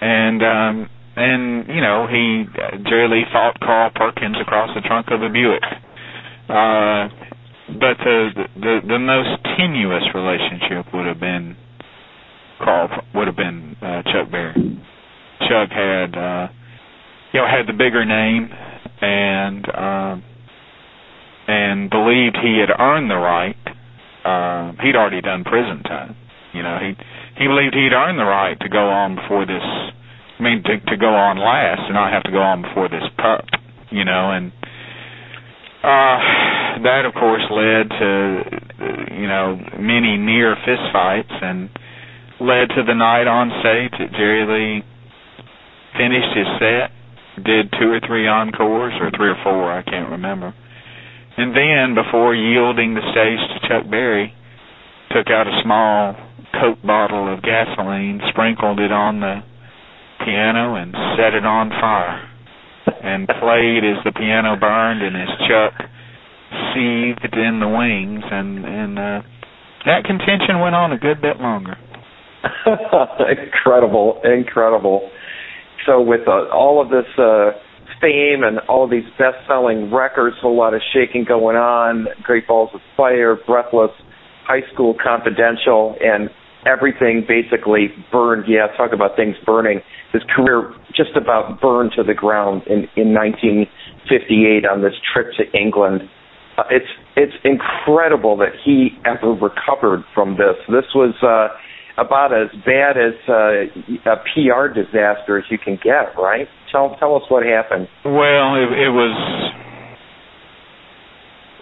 And 0.00 0.40
um 0.42 0.90
and 1.16 1.68
you 1.68 1.80
know 1.80 2.08
he 2.08 2.44
uh, 2.56 2.88
Jerry 2.88 3.08
Lee 3.08 3.24
fought 3.32 3.60
Carl 3.60 3.90
Perkins 3.94 4.36
across 4.40 4.70
the 4.74 4.80
trunk 4.80 5.08
of 5.12 5.22
a 5.22 5.28
Buick. 5.28 5.64
Uh 6.48 7.08
but 7.68 8.00
the 8.00 8.48
the 8.56 8.74
the 8.88 8.98
most 8.98 9.44
tenuous 9.56 10.04
relationship 10.14 10.92
would 10.92 11.06
have 11.06 11.20
been 11.20 11.56
Carl 12.64 12.88
would 13.14 13.26
have 13.26 13.36
been 13.36 13.76
uh 13.80 14.02
Chuck 14.08 14.30
Berry. 14.30 14.80
Chuck 15.48 15.68
had 15.68 16.16
uh 16.16 16.48
you 17.32 17.40
know 17.40 17.46
had 17.46 17.66
the 17.66 17.76
bigger 17.76 18.04
name 18.04 18.50
and 19.00 19.66
um 19.74 20.24
and 21.46 21.90
believed 21.90 22.36
he 22.40 22.62
had 22.62 22.70
earned 22.78 23.10
the 23.10 23.16
right. 23.18 23.56
Uh, 24.24 24.72
he'd 24.82 24.94
already 24.94 25.20
done 25.20 25.42
prison 25.44 25.82
time. 25.82 26.16
You 26.54 26.62
know, 26.62 26.78
he 26.78 26.94
he 27.38 27.46
believed 27.48 27.74
he'd 27.74 27.92
earned 27.92 28.18
the 28.18 28.28
right 28.28 28.58
to 28.60 28.68
go 28.68 28.88
on 28.88 29.16
before 29.16 29.46
this. 29.46 29.62
I 29.62 30.42
mean, 30.42 30.62
to 30.62 30.78
to 30.78 30.96
go 30.96 31.08
on 31.08 31.38
last 31.38 31.82
and 31.86 31.94
not 31.94 32.12
have 32.12 32.22
to 32.24 32.30
go 32.30 32.42
on 32.42 32.62
before 32.62 32.88
this 32.88 33.04
pup. 33.16 33.44
You 33.90 34.04
know, 34.04 34.30
and 34.30 34.52
uh, 35.82 36.18
that 36.86 37.04
of 37.04 37.14
course 37.14 37.42
led 37.50 37.90
to 37.90 39.18
you 39.18 39.26
know 39.26 39.58
many 39.80 40.16
near 40.16 40.54
fistfights 40.62 41.32
and 41.42 41.68
led 42.40 42.68
to 42.76 42.82
the 42.86 42.94
night 42.94 43.26
on 43.26 43.50
stage 43.60 43.92
that 43.98 44.12
Jerry 44.12 44.46
Lee 44.46 44.84
finished 45.98 46.32
his 46.36 46.46
set, 46.58 46.90
did 47.36 47.72
two 47.78 47.90
or 47.90 48.00
three 48.06 48.28
encores 48.28 48.92
or 49.00 49.10
three 49.10 49.30
or 49.30 49.40
four, 49.42 49.72
I 49.72 49.82
can't 49.82 50.10
remember 50.10 50.54
and 51.36 51.56
then, 51.56 51.94
before 51.94 52.34
yielding 52.34 52.94
the 52.94 53.00
stage 53.12 53.40
to 53.40 53.68
Chuck 53.68 53.90
Berry, 53.90 54.34
took 55.10 55.28
out 55.28 55.46
a 55.46 55.60
small 55.64 56.16
Coke 56.60 56.82
bottle 56.84 57.32
of 57.32 57.42
gasoline, 57.42 58.20
sprinkled 58.28 58.78
it 58.78 58.92
on 58.92 59.20
the 59.20 59.40
piano, 60.24 60.74
and 60.76 60.92
set 61.16 61.32
it 61.32 61.46
on 61.46 61.70
fire. 61.70 62.28
And 63.02 63.26
played 63.26 63.82
as 63.82 64.04
the 64.04 64.12
piano 64.12 64.56
burned 64.60 65.02
and 65.02 65.16
as 65.16 65.28
Chuck 65.48 65.72
seethed 66.74 67.34
in 67.34 67.60
the 67.60 67.68
wings, 67.68 68.22
and 68.30 68.64
and 68.64 68.98
uh, 68.98 69.22
that 69.86 70.04
contention 70.04 70.60
went 70.60 70.74
on 70.74 70.92
a 70.92 70.98
good 70.98 71.22
bit 71.22 71.40
longer. 71.40 71.76
incredible, 72.66 74.20
incredible. 74.24 75.08
So 75.86 76.00
with 76.00 76.26
uh, 76.26 76.48
all 76.54 76.80
of 76.80 76.88
this. 76.90 77.06
Uh, 77.18 77.52
fame 78.00 78.42
and 78.42 78.58
all 78.68 78.88
these 78.88 79.06
best-selling 79.16 79.92
records, 79.92 80.36
a 80.42 80.48
lot 80.48 80.74
of 80.74 80.82
shaking 80.92 81.24
going 81.24 81.56
on, 81.56 82.08
Great 82.22 82.48
Balls 82.48 82.70
of 82.74 82.80
Fire, 82.96 83.36
Breathless, 83.46 83.92
High 84.44 84.66
School 84.74 84.94
Confidential, 85.00 85.94
and 86.02 86.28
everything 86.66 87.24
basically 87.26 87.94
burned. 88.10 88.44
Yeah, 88.48 88.66
talk 88.76 88.92
about 88.92 89.16
things 89.16 89.36
burning. 89.46 89.80
His 90.12 90.22
career 90.34 90.74
just 90.94 91.16
about 91.16 91.60
burned 91.60 91.92
to 91.96 92.02
the 92.02 92.14
ground 92.14 92.62
in, 92.66 92.88
in 92.96 93.14
1958 93.14 94.66
on 94.66 94.82
this 94.82 94.94
trip 95.12 95.28
to 95.38 95.44
England. 95.58 96.02
Uh, 96.58 96.64
it's 96.70 96.90
it's 97.16 97.32
incredible 97.44 98.36
that 98.36 98.52
he 98.64 98.90
ever 99.06 99.32
recovered 99.32 100.04
from 100.12 100.36
this. 100.36 100.56
This 100.68 100.84
was 100.94 101.14
uh, 101.22 101.54
about 101.98 102.32
as 102.32 102.48
bad 102.64 102.96
as 102.96 103.14
uh, 103.28 104.10
a 104.10 104.16
PR 104.32 104.72
disaster 104.72 105.38
as 105.38 105.44
you 105.50 105.58
can 105.58 105.78
get, 105.82 106.16
right? 106.16 106.48
Tell 106.70 106.96
tell 106.98 107.16
us 107.16 107.22
what 107.28 107.44
happened. 107.44 107.88
Well, 108.04 108.56
it, 108.56 108.72
it 108.72 108.92
was 108.92 109.14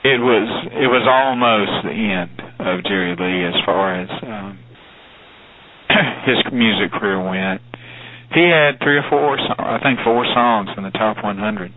it 0.05 0.21
was 0.23 0.47
it 0.71 0.87
was 0.87 1.05
almost 1.11 1.85
the 1.85 1.99
end 1.99 2.39
of 2.61 2.85
Jerry 2.85 3.17
Lee 3.19 3.45
as 3.47 3.59
far 3.67 4.01
as 4.01 4.09
um, 4.23 4.59
his 6.27 6.39
music 6.53 6.93
career 6.93 7.19
went. 7.19 7.61
He 8.33 8.47
had 8.47 8.79
three 8.79 8.99
or 8.99 9.07
four, 9.11 9.35
I 9.35 9.83
think, 9.83 9.99
four 10.05 10.25
songs 10.33 10.71
in 10.77 10.85
the 10.85 10.95
top 10.95 11.17
100, 11.19 11.75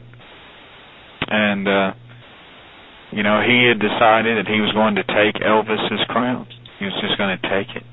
and 1.27 1.67
uh, 1.67 1.91
you 3.09 3.23
know 3.23 3.41
he 3.41 3.65
had 3.65 3.81
decided 3.81 4.37
that 4.37 4.45
he 4.45 4.61
was 4.61 4.69
going 4.77 4.93
to 5.01 5.03
take 5.09 5.41
Elvis's 5.41 6.05
crown. 6.07 6.45
He 6.77 6.85
was 6.85 6.93
just 7.01 7.17
going 7.17 7.33
to 7.33 7.41
take 7.49 7.75
it 7.75 7.83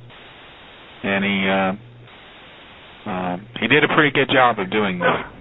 and 1.02 1.24
he 1.24 1.48
uh, 1.48 1.72
uh, 3.06 3.36
he 3.60 3.68
did 3.68 3.84
a 3.84 3.88
pretty 3.88 4.10
good 4.10 4.28
job 4.32 4.58
of 4.58 4.70
doing 4.70 4.98
that. 4.98 5.32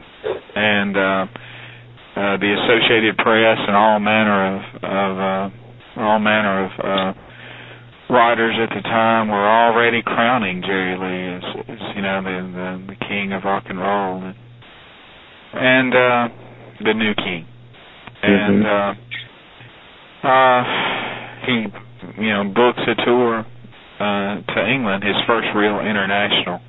And 0.56 0.98
uh, 0.98 1.26
uh, 2.16 2.38
the 2.38 2.52
Associated 2.56 3.18
Press 3.18 3.58
and 3.68 3.76
all 3.76 4.00
manner 4.00 4.58
of, 4.58 4.62
of 4.84 5.12
uh, 5.20 6.02
all 6.02 6.20
manner 6.20 6.66
of 6.66 6.72
uh, 6.80 8.14
writers 8.14 8.56
at 8.62 8.70
the 8.76 8.82
time 8.82 9.30
were 9.30 9.48
already 9.48 10.02
crowning 10.02 10.62
Jerry 10.66 10.98
Lee 10.98 11.36
as, 11.38 11.44
as 11.70 11.96
you 11.96 12.02
know 12.02 12.22
the, 12.24 12.86
the 12.88 12.94
the 12.94 13.06
king 13.06 13.34
of 13.34 13.44
rock 13.44 13.64
and 13.68 13.80
roll 13.80 14.24
and, 14.24 14.36
and 15.54 15.94
uh, 15.94 16.28
the 16.84 16.94
new 16.94 17.14
king. 17.16 17.46
And 18.22 18.66
mm-hmm. 18.66 20.28
uh, 20.28 20.30
uh, 20.30 20.64
he 21.46 22.24
you 22.24 22.30
know 22.30 22.44
books 22.54 22.80
a 22.88 23.06
tour 23.06 23.46
uh, 24.00 24.42
to 24.56 24.60
England, 24.68 25.04
his 25.04 25.16
first 25.28 25.48
real 25.56 25.80
international 25.80 26.60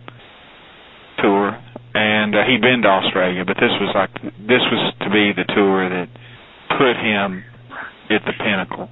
tour, 1.22 1.56
and 1.94 2.34
uh, 2.34 2.42
he'd 2.46 2.60
been 2.60 2.82
to 2.82 2.88
Australia, 2.88 3.44
but 3.46 3.56
this 3.56 3.70
was 3.80 3.92
like 3.94 4.12
this 4.46 4.62
was 4.70 4.94
to 5.00 5.10
be 5.10 5.32
the 5.32 5.46
tour 5.54 5.88
that 5.88 6.08
put 6.78 6.96
him 6.96 7.44
at 8.10 8.22
the 8.26 8.32
pinnacle 8.38 8.88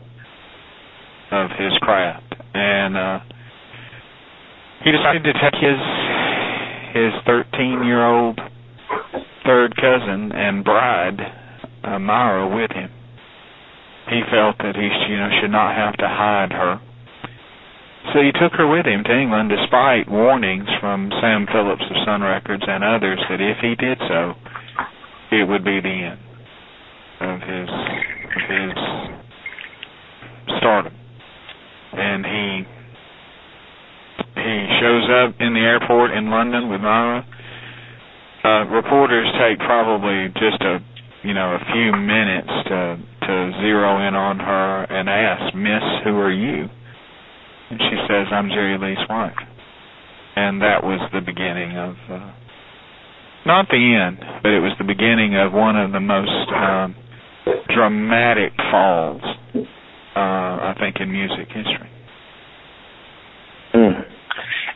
of 1.31 1.51
his 1.59 1.73
craft, 1.81 2.35
and 2.55 2.97
uh, 2.97 3.19
he 4.85 4.93
decided 4.93 5.23
to 5.25 5.33
take 5.35 5.55
his 5.59 5.81
his 6.95 7.13
13 7.27 7.85
year 7.85 8.07
old 8.07 8.41
third 9.45 9.75
cousin 9.77 10.33
and 10.33 10.65
bride 10.65 11.19
uh, 11.85 11.99
Myra 11.99 12.49
with 12.49 12.71
him. 12.71 12.91
He 14.11 14.23
felt 14.31 14.57
that 14.59 14.75
he 14.77 14.89
you 15.13 15.17
know 15.19 15.29
should 15.41 15.51
not 15.51 15.75
have 15.75 15.97
to 15.99 16.09
hide 16.09 16.53
her. 16.53 16.81
So 18.19 18.25
he 18.25 18.33
took 18.33 18.51
her 18.59 18.67
with 18.67 18.85
him 18.85 19.05
to 19.05 19.15
England 19.15 19.49
despite 19.49 20.11
warnings 20.11 20.67
from 20.81 21.09
Sam 21.23 21.47
Phillips 21.47 21.85
of 21.89 21.97
Sun 22.05 22.23
Records 22.23 22.65
and 22.67 22.83
others 22.83 23.23
that 23.31 23.39
if 23.39 23.59
he 23.63 23.77
did 23.79 23.97
so, 24.11 24.35
it 25.31 25.47
would 25.47 25.63
be 25.63 25.79
the 25.79 25.89
end 26.11 26.19
of 27.23 27.39
his 27.39 27.69
of 27.71 28.43
his 28.51 28.75
stardom. 30.59 30.95
And 31.93 32.27
he 32.27 32.67
he 34.35 34.67
shows 34.83 35.07
up 35.23 35.39
in 35.39 35.55
the 35.55 35.63
airport 35.63 36.11
in 36.11 36.29
London 36.29 36.69
with 36.69 36.81
Myra. 36.81 37.25
Uh, 38.43 38.67
reporters 38.67 39.31
take 39.39 39.61
probably 39.61 40.27
just 40.35 40.61
a 40.63 40.83
you 41.23 41.35
know 41.35 41.55
a 41.55 41.63
few 41.71 41.93
minutes 41.95 42.51
to 42.67 42.99
to 43.31 43.53
zero 43.63 44.09
in 44.09 44.17
on 44.17 44.41
her 44.41 44.87
and 44.91 45.09
ask, 45.09 45.55
Miss, 45.55 46.03
who 46.03 46.19
are 46.19 46.33
you? 46.33 46.69
And 47.71 47.79
she 47.79 47.97
says, 48.09 48.27
I'm 48.33 48.49
Jerry 48.49 48.79
Lee's 48.79 49.05
wife. 49.09 49.37
And 50.37 50.63
that 50.63 50.83
was 50.83 51.01
the 51.13 51.21
beginning 51.21 51.77
of, 51.77 51.97
uh, 52.09 52.33
not 53.45 53.67
the 53.69 53.77
end, 53.77 54.19
but 54.43 54.51
it 54.51 54.61
was 54.61 54.73
the 54.79 54.85
beginning 54.85 55.37
of 55.37 55.53
one 55.53 55.77
of 55.77 55.93
the 55.93 56.01
most 56.01 56.49
um, 56.55 56.95
dramatic 57.75 58.53
falls, 58.71 59.23
uh, 59.55 60.19
I 60.19 60.75
think, 60.79 60.97
in 61.01 61.11
music 61.11 61.49
history. 61.49 61.91
Mm. 63.75 64.03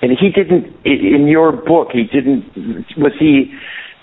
And 0.03 0.11
he 0.19 0.31
didn't, 0.31 0.85
in 0.85 1.29
your 1.29 1.53
book, 1.53 1.89
he 1.93 2.05
didn't, 2.13 2.45
was 2.97 3.13
he 3.19 3.55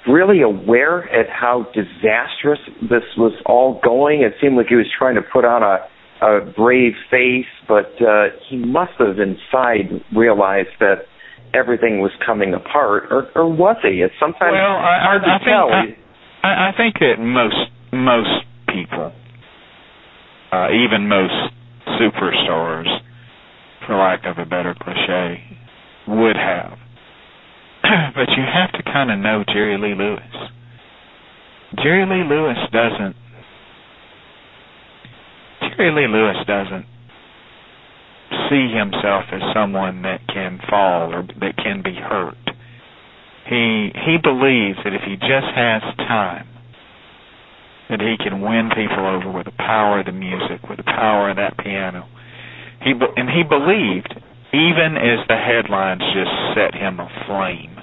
really 0.07 0.41
aware 0.41 1.03
at 1.09 1.29
how 1.29 1.67
disastrous 1.75 2.59
this 2.81 3.03
was 3.17 3.33
all 3.45 3.81
going? 3.83 4.21
It 4.21 4.33
seemed 4.41 4.55
like 4.55 4.67
he 4.69 4.75
was 4.75 4.87
trying 4.97 5.15
to 5.15 5.21
put 5.21 5.43
on 5.45 5.61
a 5.61 5.85
a 6.21 6.39
brave 6.55 6.93
face, 7.09 7.49
but 7.67 7.91
uh, 8.01 8.35
he 8.49 8.57
must 8.57 8.93
have 8.99 9.19
inside 9.19 10.03
realized 10.15 10.75
that 10.79 11.07
everything 11.53 11.99
was 11.99 12.11
coming 12.25 12.53
apart, 12.53 13.03
or, 13.09 13.29
or 13.35 13.47
was 13.51 13.77
he? 13.81 14.01
It's 14.01 14.13
sometimes 14.19 14.53
well, 14.53 14.77
I, 14.77 14.99
hard 15.01 15.21
to 15.23 15.29
I 15.29 15.39
tell. 15.43 15.69
Think, 15.69 15.97
I, 16.43 16.69
I 16.69 16.71
think 16.77 16.95
that 16.99 17.15
most 17.19 17.71
most 17.91 18.45
people, 18.67 19.11
uh, 20.51 20.67
even 20.69 21.07
most 21.07 21.33
superstars, 21.99 22.87
for 23.85 23.95
lack 23.97 24.25
of 24.25 24.37
a 24.37 24.45
better 24.45 24.75
cliche, 24.79 25.41
would 26.07 26.35
have. 26.35 26.77
but 28.13 28.29
you 28.35 28.43
have 28.43 28.71
to 28.73 28.83
kind 28.83 29.09
of 29.11 29.19
know 29.19 29.43
Jerry 29.47 29.77
Lee 29.77 29.95
Lewis. 29.97 30.21
Jerry 31.81 32.05
Lee 32.05 32.27
Lewis 32.27 32.57
doesn't 32.71 33.15
Jerry 35.79 35.95
Lee 35.95 36.11
Lewis 36.11 36.35
doesn't 36.45 36.85
see 38.49 38.67
himself 38.67 39.23
as 39.31 39.39
someone 39.55 40.01
that 40.01 40.19
can 40.27 40.59
fall 40.69 41.13
or 41.13 41.23
that 41.39 41.55
can 41.55 41.81
be 41.81 41.95
hurt. 41.95 42.35
He 43.47 43.89
he 43.95 44.17
believes 44.21 44.77
that 44.83 44.91
if 44.91 45.01
he 45.07 45.15
just 45.15 45.47
has 45.55 45.81
time, 46.03 46.47
that 47.89 48.01
he 48.01 48.17
can 48.21 48.41
win 48.41 48.69
people 48.75 49.07
over 49.07 49.31
with 49.31 49.45
the 49.45 49.55
power 49.55 50.01
of 50.01 50.05
the 50.05 50.11
music, 50.11 50.67
with 50.67 50.77
the 50.77 50.83
power 50.83 51.29
of 51.29 51.37
that 51.37 51.57
piano. 51.57 52.09
He 52.83 52.91
and 52.91 53.29
he 53.29 53.43
believed, 53.47 54.11
even 54.51 54.99
as 54.99 55.23
the 55.29 55.39
headlines 55.39 56.03
just 56.11 56.35
set 56.59 56.75
him 56.75 56.99
aflame 56.99 57.79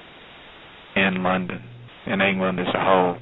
in 0.95 1.23
London, 1.23 1.63
in 2.05 2.21
England 2.21 2.59
as 2.59 2.69
a 2.75 2.79
whole, 2.79 3.17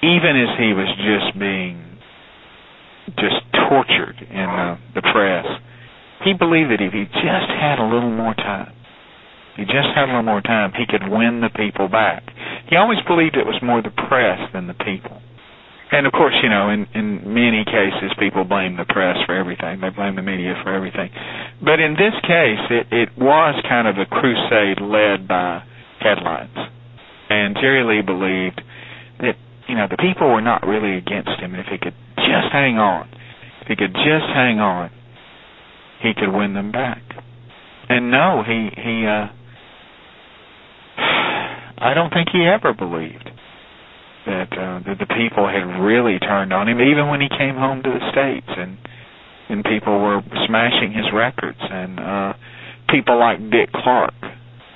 even 0.00 0.40
as 0.40 0.56
he 0.56 0.72
was 0.72 0.88
just 1.04 1.38
being 1.38 1.93
just 3.18 3.40
tortured 3.68 4.16
in 4.30 4.48
uh, 4.48 4.78
the 4.94 5.02
press. 5.02 5.46
He 6.24 6.32
believed 6.32 6.70
that 6.72 6.80
if 6.80 6.92
he 6.92 7.04
just 7.04 7.50
had 7.52 7.78
a 7.78 7.84
little 7.84 8.10
more 8.10 8.34
time, 8.34 8.72
he 9.56 9.64
just 9.64 9.94
had 9.94 10.08
a 10.08 10.10
little 10.10 10.26
more 10.26 10.40
time, 10.40 10.72
he 10.74 10.86
could 10.86 11.06
win 11.06 11.40
the 11.40 11.50
people 11.54 11.88
back. 11.88 12.24
He 12.68 12.76
always 12.76 12.98
believed 13.06 13.36
it 13.36 13.46
was 13.46 13.60
more 13.62 13.82
the 13.82 13.94
press 13.94 14.40
than 14.52 14.66
the 14.66 14.74
people. 14.74 15.20
And 15.92 16.06
of 16.06 16.12
course, 16.12 16.34
you 16.42 16.48
know, 16.48 16.70
in 16.70 16.88
in 16.94 17.22
many 17.22 17.62
cases, 17.64 18.10
people 18.18 18.42
blame 18.42 18.76
the 18.76 18.84
press 18.88 19.14
for 19.26 19.36
everything. 19.36 19.78
They 19.78 19.90
blame 19.90 20.16
the 20.16 20.26
media 20.26 20.58
for 20.64 20.74
everything. 20.74 21.10
But 21.62 21.78
in 21.78 21.94
this 21.94 22.16
case, 22.26 22.62
it 22.70 22.86
it 22.90 23.08
was 23.14 23.54
kind 23.68 23.86
of 23.86 23.94
a 23.98 24.06
crusade 24.06 24.82
led 24.82 25.28
by 25.28 25.62
headlines. 26.00 26.56
And 27.30 27.54
Jerry 27.54 27.84
Lee 27.86 28.02
believed 28.02 28.60
that 29.20 29.36
you 29.68 29.76
know 29.76 29.86
the 29.86 30.00
people 30.02 30.34
were 30.34 30.42
not 30.42 30.66
really 30.66 30.98
against 30.98 31.38
him, 31.38 31.54
and 31.54 31.62
if 31.62 31.70
he 31.70 31.78
could 31.78 31.94
just 32.26 32.52
hang 32.52 32.78
on, 32.78 33.08
if 33.60 33.68
he 33.68 33.76
could 33.76 33.94
just 33.94 34.28
hang 34.32 34.58
on, 34.58 34.90
he 36.02 36.12
could 36.14 36.32
win 36.32 36.54
them 36.54 36.72
back. 36.72 37.02
And 37.88 38.10
no, 38.10 38.42
he 38.46 38.70
he 38.76 39.06
uh 39.06 39.28
I 41.78 41.92
don't 41.94 42.10
think 42.12 42.28
he 42.32 42.44
ever 42.46 42.72
believed 42.72 43.28
that 44.26 44.52
uh 44.52 44.80
that 44.86 44.98
the 44.98 45.06
people 45.06 45.46
had 45.46 45.64
really 45.80 46.18
turned 46.18 46.52
on 46.52 46.68
him 46.68 46.80
even 46.80 47.08
when 47.08 47.20
he 47.20 47.28
came 47.28 47.56
home 47.56 47.82
to 47.82 47.90
the 47.90 48.10
states 48.12 48.48
and 48.48 48.78
and 49.48 49.64
people 49.64 50.00
were 50.00 50.22
smashing 50.46 50.92
his 50.92 51.06
records 51.12 51.58
and 51.60 52.00
uh 52.00 52.32
people 52.88 53.18
like 53.18 53.38
Dick 53.50 53.70
Clark, 53.72 54.14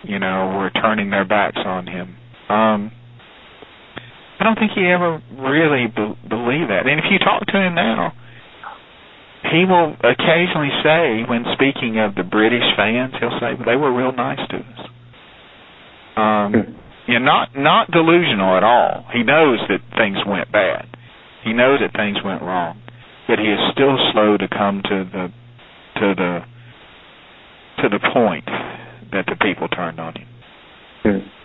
you 0.02 0.18
know, 0.18 0.58
were 0.58 0.70
turning 0.70 1.10
their 1.10 1.24
backs 1.24 1.60
on 1.64 1.86
him. 1.86 2.16
Um 2.48 2.92
I 4.38 4.44
don't 4.44 4.58
think 4.58 4.72
he 4.74 4.86
ever 4.86 5.20
really 5.34 5.86
be- 5.88 6.18
believed 6.28 6.70
that. 6.70 6.86
And 6.86 6.98
if 6.98 7.06
you 7.10 7.18
talk 7.18 7.44
to 7.46 7.58
him 7.58 7.74
now, 7.74 8.12
he 9.50 9.64
will 9.64 9.94
occasionally 10.02 10.70
say, 10.82 11.24
when 11.28 11.44
speaking 11.54 11.98
of 11.98 12.14
the 12.14 12.22
British 12.22 12.64
fans, 12.76 13.14
he'll 13.18 13.38
say 13.40 13.54
they 13.64 13.76
were 13.76 13.94
real 13.94 14.12
nice 14.12 14.40
to 14.50 14.56
us. 14.56 14.80
Um, 16.16 16.76
you 17.06 17.18
know, 17.18 17.24
not 17.24 17.48
not 17.56 17.90
delusional 17.90 18.56
at 18.56 18.64
all. 18.64 19.06
He 19.12 19.22
knows 19.22 19.60
that 19.68 19.80
things 19.96 20.18
went 20.26 20.50
bad. 20.52 20.86
He 21.44 21.52
knows 21.52 21.80
that 21.80 21.94
things 21.96 22.18
went 22.24 22.42
wrong, 22.42 22.82
but 23.26 23.38
he 23.38 23.46
is 23.46 23.58
still 23.72 23.96
slow 24.12 24.36
to 24.36 24.48
come 24.48 24.82
to 24.82 25.04
the 25.10 25.32
to 26.00 26.14
the 26.14 26.40
to 27.82 27.88
the 27.88 28.00
point 28.12 28.44
that 29.12 29.24
the 29.26 29.36
people 29.40 29.68
turned 29.68 30.00
on 30.00 30.14
him. 30.14 30.28
Hmm. 31.02 31.37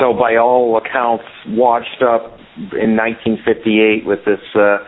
So, 0.00 0.12
by 0.12 0.36
all 0.36 0.76
accounts, 0.78 1.24
washed 1.48 2.02
up 2.02 2.38
in 2.72 2.96
1958 2.96 4.06
with 4.06 4.24
this. 4.24 4.40
Uh, 4.54 4.78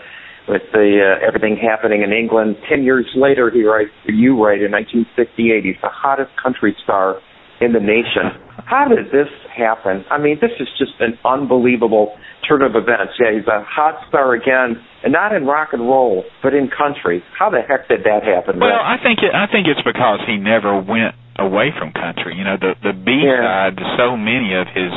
with 0.48 0.62
the 0.72 1.00
uh, 1.00 1.26
everything 1.26 1.56
happening 1.56 2.02
in 2.02 2.12
England. 2.12 2.56
Ten 2.68 2.82
years 2.82 3.08
later, 3.16 3.50
he 3.50 3.64
writes, 3.64 3.90
you 4.04 4.36
write 4.36 4.60
in 4.60 4.72
1968, 4.72 5.64
he's 5.64 5.80
the 5.80 5.88
hottest 5.88 6.30
country 6.36 6.76
star 6.84 7.16
in 7.60 7.72
the 7.72 7.80
nation. 7.80 8.28
How 8.66 8.84
did 8.88 9.08
this 9.08 9.30
happen? 9.48 10.04
I 10.10 10.18
mean, 10.18 10.38
this 10.40 10.52
is 10.60 10.68
just 10.78 11.00
an 11.00 11.18
unbelievable 11.24 12.16
turn 12.48 12.62
of 12.62 12.76
events. 12.76 13.16
Yeah, 13.18 13.32
he's 13.32 13.48
a 13.48 13.64
hot 13.64 14.04
star 14.08 14.34
again, 14.34 14.76
and 15.02 15.12
not 15.12 15.34
in 15.34 15.46
rock 15.46 15.70
and 15.72 15.82
roll, 15.82 16.24
but 16.42 16.52
in 16.52 16.68
country. 16.68 17.22
How 17.38 17.48
the 17.50 17.60
heck 17.60 17.88
did 17.88 18.04
that 18.04 18.22
happen? 18.24 18.60
Well, 18.60 18.76
I 18.76 18.96
think 19.02 19.20
it, 19.24 19.32
I 19.32 19.46
think 19.50 19.66
it's 19.66 19.82
because 19.82 20.20
he 20.26 20.36
never 20.36 20.76
went 20.76 21.16
away 21.38 21.70
from 21.78 21.92
country. 21.92 22.36
You 22.36 22.44
know, 22.44 22.56
the 22.60 22.74
the 22.82 22.92
B 22.92 23.24
side 23.26 23.74
yeah. 23.76 23.82
to 23.82 23.84
so 23.98 24.16
many 24.16 24.54
of 24.54 24.66
his 24.68 24.92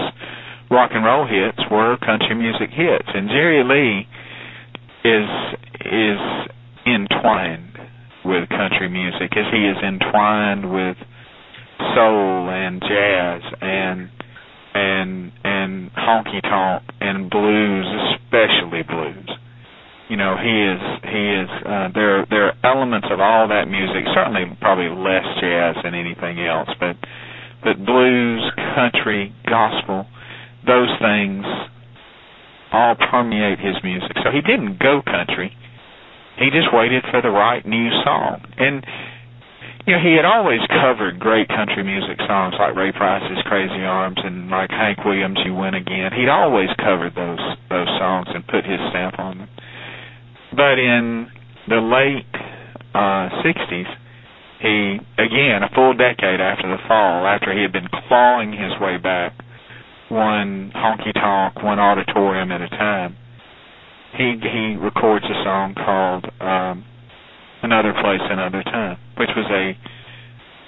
rock 0.69 0.91
and 0.93 1.03
roll 1.05 1.25
hits 1.25 1.59
were 1.71 1.97
country 1.97 2.35
music 2.35 2.69
hits, 2.71 3.07
and 3.13 3.29
Jerry 3.29 3.63
Lee 3.63 4.07
is 5.03 5.29
is 5.85 6.21
entwined 6.85 7.77
with 8.25 8.49
country 8.49 8.89
music 8.89 9.31
as 9.35 9.45
he 9.51 9.63
is 9.67 9.77
entwined 9.83 10.71
with 10.71 10.97
soul 11.95 12.49
and 12.49 12.81
jazz 12.81 13.41
and 13.61 14.09
and 14.73 15.31
and 15.43 15.91
honky 15.93 16.41
tonk 16.41 16.83
and 16.99 17.29
blues, 17.29 17.87
especially 18.13 18.83
blues. 18.83 19.29
You 20.09 20.15
know, 20.15 20.39
he 20.39 20.55
is 20.63 20.81
he 21.03 21.23
is 21.35 21.49
uh, 21.67 21.87
there. 21.93 22.25
There 22.29 22.45
are 22.47 22.55
elements 22.63 23.07
of 23.11 23.19
all 23.19 23.49
that 23.49 23.67
music. 23.67 24.07
Certainly, 24.15 24.55
probably 24.61 24.87
less 24.87 25.27
jazz 25.43 25.75
than 25.83 25.93
anything 25.93 26.39
else, 26.39 26.69
but 26.79 26.95
but 27.63 27.75
blues, 27.83 28.39
country, 28.75 29.35
gospel, 29.43 30.05
those 30.65 30.87
things 31.03 31.43
all 32.71 32.95
permeate 32.95 33.59
his 33.59 33.75
music. 33.83 34.15
So 34.23 34.31
he 34.31 34.39
didn't 34.39 34.79
go 34.79 35.01
country. 35.03 35.51
He 36.39 36.51
just 36.55 36.71
waited 36.71 37.03
for 37.11 37.21
the 37.21 37.33
right 37.33 37.65
new 37.65 37.89
song. 38.05 38.45
And 38.57 38.85
you 39.87 39.95
know, 39.95 40.03
he 40.03 40.15
had 40.19 40.27
always 40.27 40.59
covered 40.67 41.19
great 41.19 41.47
country 41.47 41.83
music 41.83 42.19
songs 42.27 42.55
like 42.59 42.75
Ray 42.75 42.91
Price's 42.91 43.39
Crazy 43.47 43.87
Arms 43.87 44.19
and 44.23 44.51
like 44.51 44.69
Hank 44.69 44.99
Williams' 45.03 45.39
You 45.43 45.55
Win 45.55 45.73
Again. 45.73 46.11
He'd 46.11 46.27
always 46.27 46.67
covered 46.75 47.15
those 47.15 47.39
those 47.71 47.87
songs 47.99 48.27
and 48.35 48.45
put 48.47 48.63
his 48.67 48.79
stamp 48.91 49.17
on 49.17 49.37
them. 49.39 49.49
But 50.55 50.79
in 50.79 51.27
the 51.67 51.81
late 51.81 52.25
uh 52.93 53.29
60s, 53.43 53.91
he 54.61 54.99
again 55.17 55.61
a 55.63 55.69
full 55.75 55.93
decade 55.93 56.41
after 56.41 56.67
the 56.67 56.81
fall, 56.87 57.27
after 57.27 57.53
he 57.53 57.61
had 57.61 57.71
been 57.71 57.87
clawing 58.07 58.51
his 58.51 58.73
way 58.79 58.97
back 58.97 59.33
one 60.09 60.71
honky 60.73 61.13
tonk, 61.13 61.61
one 61.63 61.79
auditorium 61.79 62.51
at 62.51 62.61
a 62.61 62.69
time, 62.69 63.15
he 64.15 64.39
he 64.41 64.75
records 64.79 65.25
a 65.25 65.43
song 65.43 65.75
called 65.75 66.25
um 66.39 66.85
Another 67.61 67.91
Place, 67.91 68.21
Another 68.29 68.63
Time, 68.63 68.97
which 69.17 69.29
was 69.35 69.45
a 69.51 69.75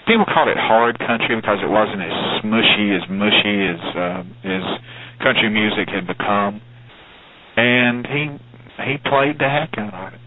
people 0.07 0.25
called 0.25 0.50
it 0.50 0.57
hard 0.57 0.98
country 1.00 1.36
because 1.36 1.59
it 1.62 1.69
wasn't 1.69 2.01
as 2.01 2.12
smushy 2.41 2.98
as 2.98 3.05
mushy 3.09 3.57
as 3.69 3.81
uh, 3.95 4.24
as 4.43 4.65
country 5.24 5.50
music 5.50 5.88
had 5.88 6.05
become, 6.05 6.62
and 7.55 8.05
he 8.07 8.49
he 8.86 8.98
played 8.98 9.39
the 9.39 9.50
heck 9.50 9.77
out 9.77 9.93
of 9.93 10.13
it, 10.13 10.21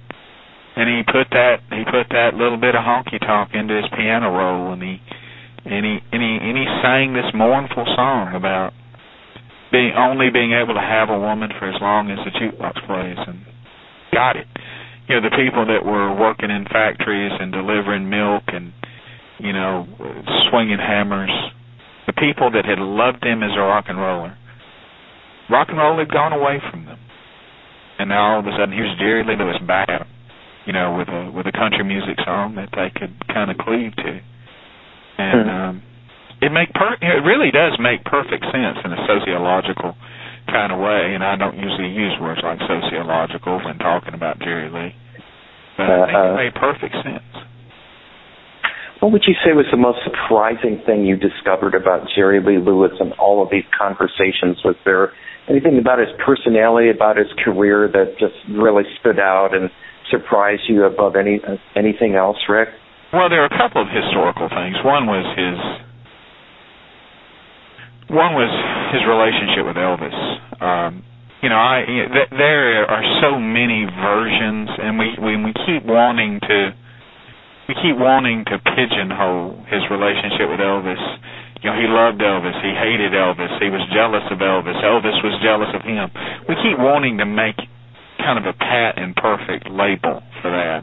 and 0.76 0.88
he 0.88 1.02
put 1.04 1.28
that 1.30 1.60
he 1.70 1.84
put 1.84 2.08
that 2.10 2.34
little 2.34 2.58
bit 2.58 2.74
of 2.74 2.82
honky 2.82 3.20
tonk 3.20 3.50
into 3.54 3.76
his 3.76 3.88
piano 3.96 4.30
roll, 4.30 4.72
and 4.72 4.82
he 4.82 5.00
and 5.64 5.84
he 5.84 5.98
and 6.12 6.20
he 6.22 6.32
and 6.40 6.56
he 6.56 6.66
sang 6.82 7.12
this 7.12 7.30
mournful 7.34 7.84
song 7.96 8.34
about 8.34 8.72
being 9.70 9.92
only 9.96 10.28
being 10.30 10.52
able 10.52 10.74
to 10.74 10.84
have 10.84 11.08
a 11.08 11.18
woman 11.18 11.50
for 11.58 11.68
as 11.68 11.80
long 11.80 12.10
as 12.10 12.18
the 12.24 12.32
jukebox 12.36 12.76
plays, 12.86 13.18
and 13.26 13.44
got 14.12 14.36
it. 14.36 14.46
You 15.08 15.20
know 15.20 15.28
the 15.28 15.36
people 15.36 15.66
that 15.66 15.84
were 15.84 16.14
working 16.14 16.50
in 16.50 16.64
factories 16.64 17.32
and 17.38 17.52
delivering 17.52 18.08
milk 18.08 18.44
and 18.48 18.72
you 19.42 19.52
know 19.52 19.86
swinging 20.50 20.78
hammers 20.78 21.30
the 22.06 22.12
people 22.12 22.50
that 22.52 22.64
had 22.64 22.78
loved 22.78 23.24
him 23.24 23.42
as 23.42 23.50
a 23.56 23.60
rock 23.60 23.86
and 23.88 23.98
roller 23.98 24.36
rock 25.50 25.68
and 25.68 25.78
roll 25.78 25.98
had 25.98 26.10
gone 26.10 26.32
away 26.32 26.62
from 26.70 26.84
them 26.86 26.91
and 27.98 28.08
now 28.08 28.34
all 28.34 28.40
of 28.40 28.46
a 28.46 28.52
sudden 28.56 28.72
here's 28.72 28.96
Jerry 28.98 29.24
Lee 29.24 29.36
Lewis 29.36 29.60
back 29.66 29.88
you 30.66 30.72
know 30.72 30.96
with 30.96 31.08
a 31.08 31.30
with 31.30 31.46
a 31.46 31.52
country 31.52 31.84
music 31.84 32.16
song 32.24 32.54
that 32.56 32.70
they 32.72 32.88
could 32.94 33.12
kind 33.28 33.50
of 33.50 33.58
cleave 33.58 33.94
to 33.96 34.20
and 35.18 35.42
hmm. 35.42 35.50
um 35.50 35.82
it 36.42 36.50
make 36.50 36.72
per 36.74 36.98
it 36.98 37.22
really 37.22 37.50
does 37.50 37.78
make 37.78 38.04
perfect 38.04 38.42
sense 38.50 38.78
in 38.84 38.90
a 38.90 39.00
sociological 39.06 39.94
kind 40.50 40.72
of 40.72 40.78
way, 40.78 41.14
and 41.14 41.22
I 41.22 41.36
don't 41.36 41.56
usually 41.56 41.90
use 41.90 42.18
words 42.20 42.40
like 42.42 42.58
sociological 42.66 43.62
when 43.62 43.78
talking 43.78 44.14
about 44.14 44.40
Jerry 44.40 44.68
Lee, 44.70 44.94
but 45.76 45.86
I 45.86 46.06
think 46.06 46.18
it 46.18 46.36
made 46.36 46.54
perfect 46.54 46.94
sense. 47.04 47.32
What 49.00 49.10
would 49.10 49.24
you 49.26 49.34
say 49.42 49.50
was 49.50 49.66
the 49.70 49.78
most 49.78 49.98
surprising 50.06 50.82
thing 50.86 51.04
you 51.04 51.16
discovered 51.16 51.74
about 51.74 52.06
Jerry 52.14 52.38
Lee 52.38 52.58
Lewis 52.58 52.92
in 53.00 53.10
all 53.18 53.42
of 53.42 53.50
these 53.50 53.66
conversations? 53.74 54.62
Was 54.64 54.76
there 54.84 55.10
anything 55.48 55.78
about 55.78 55.98
his 55.98 56.08
personality, 56.24 56.90
about 56.90 57.16
his 57.16 57.28
career 57.44 57.88
that 57.92 58.18
just 58.18 58.34
really 58.50 58.84
stood 59.00 59.18
out 59.18 59.54
and 59.54 59.70
surprised 60.10 60.62
you 60.68 60.84
above 60.84 61.16
any 61.16 61.40
anything 61.76 62.14
else, 62.14 62.38
Rick? 62.48 62.68
Well, 63.12 63.28
there 63.28 63.42
are 63.42 63.50
a 63.50 63.58
couple 63.58 63.82
of 63.82 63.88
historical 63.88 64.48
things. 64.48 64.76
One 64.84 65.06
was 65.06 65.26
his 65.36 65.58
one 68.12 68.34
was 68.34 68.52
his 68.92 69.02
relationship 69.08 69.64
with 69.64 69.76
Elvis. 69.76 70.16
Um, 70.60 71.04
you 71.42 71.48
know, 71.48 71.58
I 71.58 71.82
th- 71.86 72.30
there 72.30 72.84
are 72.86 73.02
so 73.20 73.40
many 73.40 73.84
versions, 73.84 74.68
and 74.78 74.98
we 74.98 75.16
we, 75.18 75.36
we 75.42 75.52
keep 75.66 75.84
wanting 75.84 76.40
to 76.40 76.72
we 77.68 77.74
keep 77.80 77.96
wanting 77.96 78.44
to 78.46 78.58
pigeonhole 78.58 79.64
his 79.68 79.82
relationship 79.90 80.48
with 80.52 80.60
Elvis. 80.60 81.02
You 81.62 81.70
know, 81.70 81.78
he 81.78 81.86
loved 81.86 82.18
Elvis, 82.18 82.58
he 82.58 82.74
hated 82.74 83.14
Elvis, 83.14 83.54
he 83.62 83.70
was 83.70 83.86
jealous 83.94 84.26
of 84.34 84.42
Elvis, 84.42 84.74
Elvis 84.82 85.14
was 85.22 85.38
jealous 85.46 85.70
of 85.70 85.86
him. 85.86 86.10
We 86.50 86.58
keep 86.58 86.74
wanting 86.74 87.18
to 87.22 87.26
make 87.26 87.54
kind 88.18 88.34
of 88.38 88.46
a 88.46 88.52
pat 88.58 88.98
and 88.98 89.14
perfect 89.14 89.70
label 89.70 90.22
for 90.42 90.50
that. 90.50 90.82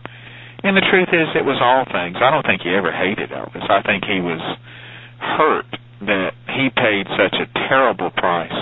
And 0.63 0.75
the 0.75 0.83
truth 0.91 1.11
is, 1.11 1.27
it 1.35 1.43
was 1.43 1.59
all 1.59 1.83
things. 1.87 2.19
I 2.19 2.31
don't 2.31 2.47
think 2.47 2.63
he 2.63 2.71
ever 2.71 2.91
hated 2.91 3.31
Elvis. 3.31 3.63
I 3.67 3.83
think 3.83 4.03
he 4.03 4.19
was 4.19 4.39
hurt 5.19 5.67
that 6.03 6.31
he 6.55 6.71
paid 6.71 7.07
such 7.15 7.35
a 7.39 7.47
terrible 7.67 8.11
price. 8.11 8.55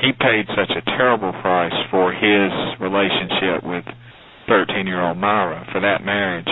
He 0.00 0.12
paid 0.12 0.46
such 0.56 0.72
a 0.72 0.84
terrible 0.96 1.32
price 1.40 1.72
for 1.90 2.12
his 2.12 2.52
relationship 2.80 3.64
with 3.64 3.84
13 4.48 4.86
year 4.86 5.00
old 5.00 5.16
Myra, 5.16 5.66
for 5.72 5.80
that 5.80 6.04
marriage, 6.04 6.48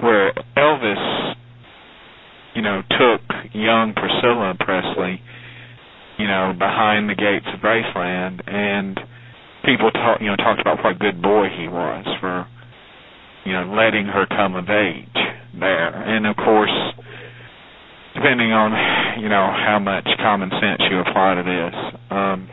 where 0.00 0.32
Elvis, 0.56 1.34
you 2.54 2.62
know, 2.62 2.82
took 2.90 3.20
young 3.54 3.94
Priscilla 3.94 4.54
Presley, 4.58 5.20
you 6.18 6.26
know, 6.26 6.52
behind 6.58 7.08
the 7.08 7.14
gates 7.14 7.46
of 7.54 7.60
Graceland, 7.60 8.42
and 8.46 8.98
people 9.64 9.90
talk, 9.90 10.20
you 10.20 10.26
know, 10.26 10.36
talked 10.36 10.60
about 10.60 10.82
what 10.84 10.96
a 10.96 10.98
good 10.98 11.22
boy 11.22 11.48
he 11.56 11.68
was 11.68 12.04
for, 12.20 12.46
you 13.46 13.52
know, 13.52 13.72
letting 13.74 14.06
her 14.06 14.26
come 14.26 14.54
of 14.54 14.68
age 14.68 15.16
there. 15.58 15.94
And 15.94 16.26
of 16.26 16.36
course, 16.36 16.94
depending 18.14 18.52
on 18.52 18.70
you 19.20 19.28
know 19.28 19.50
how 19.50 19.78
much 19.78 20.06
common 20.22 20.48
sense 20.50 20.80
you 20.90 21.00
apply 21.00 21.34
to 21.34 21.42
this 21.42 21.74
um 22.10 22.48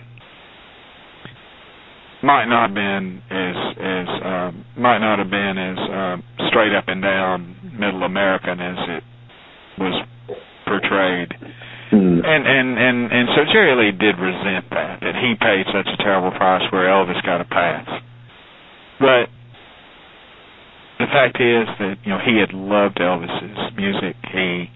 might 2.24 2.46
not 2.46 2.70
have 2.70 2.76
been 2.76 3.22
as 3.30 3.56
as 3.78 4.08
um 4.26 4.66
might 4.78 4.98
not 5.00 5.20
have 5.20 5.30
been 5.30 5.58
as 5.58 5.78
uh, 5.78 6.18
straight 6.50 6.74
up 6.74 6.86
and 6.88 7.02
down 7.02 7.56
middle 7.80 8.04
american 8.04 8.60
as 8.60 8.78
it 8.98 9.04
was 9.78 10.06
portrayed 10.72 11.36
mm. 11.92 12.16
and 12.24 12.44
and 12.48 12.70
and 12.80 12.98
and 13.12 13.28
so 13.36 13.44
jerry 13.52 13.76
lee 13.76 13.92
did 13.92 14.16
resent 14.16 14.64
that 14.72 15.04
that 15.04 15.16
he 15.20 15.36
paid 15.36 15.68
such 15.76 15.92
a 15.92 15.98
terrible 16.00 16.32
price 16.32 16.64
where 16.72 16.88
elvis 16.88 17.20
got 17.28 17.44
a 17.44 17.48
pass 17.52 17.84
but 19.04 19.28
the 21.04 21.10
fact 21.12 21.36
is 21.44 21.68
that 21.84 22.00
you 22.08 22.12
know 22.16 22.20
he 22.24 22.40
had 22.40 22.56
loved 22.56 23.04
elvis's 23.04 23.76
music 23.76 24.16
he 24.32 24.72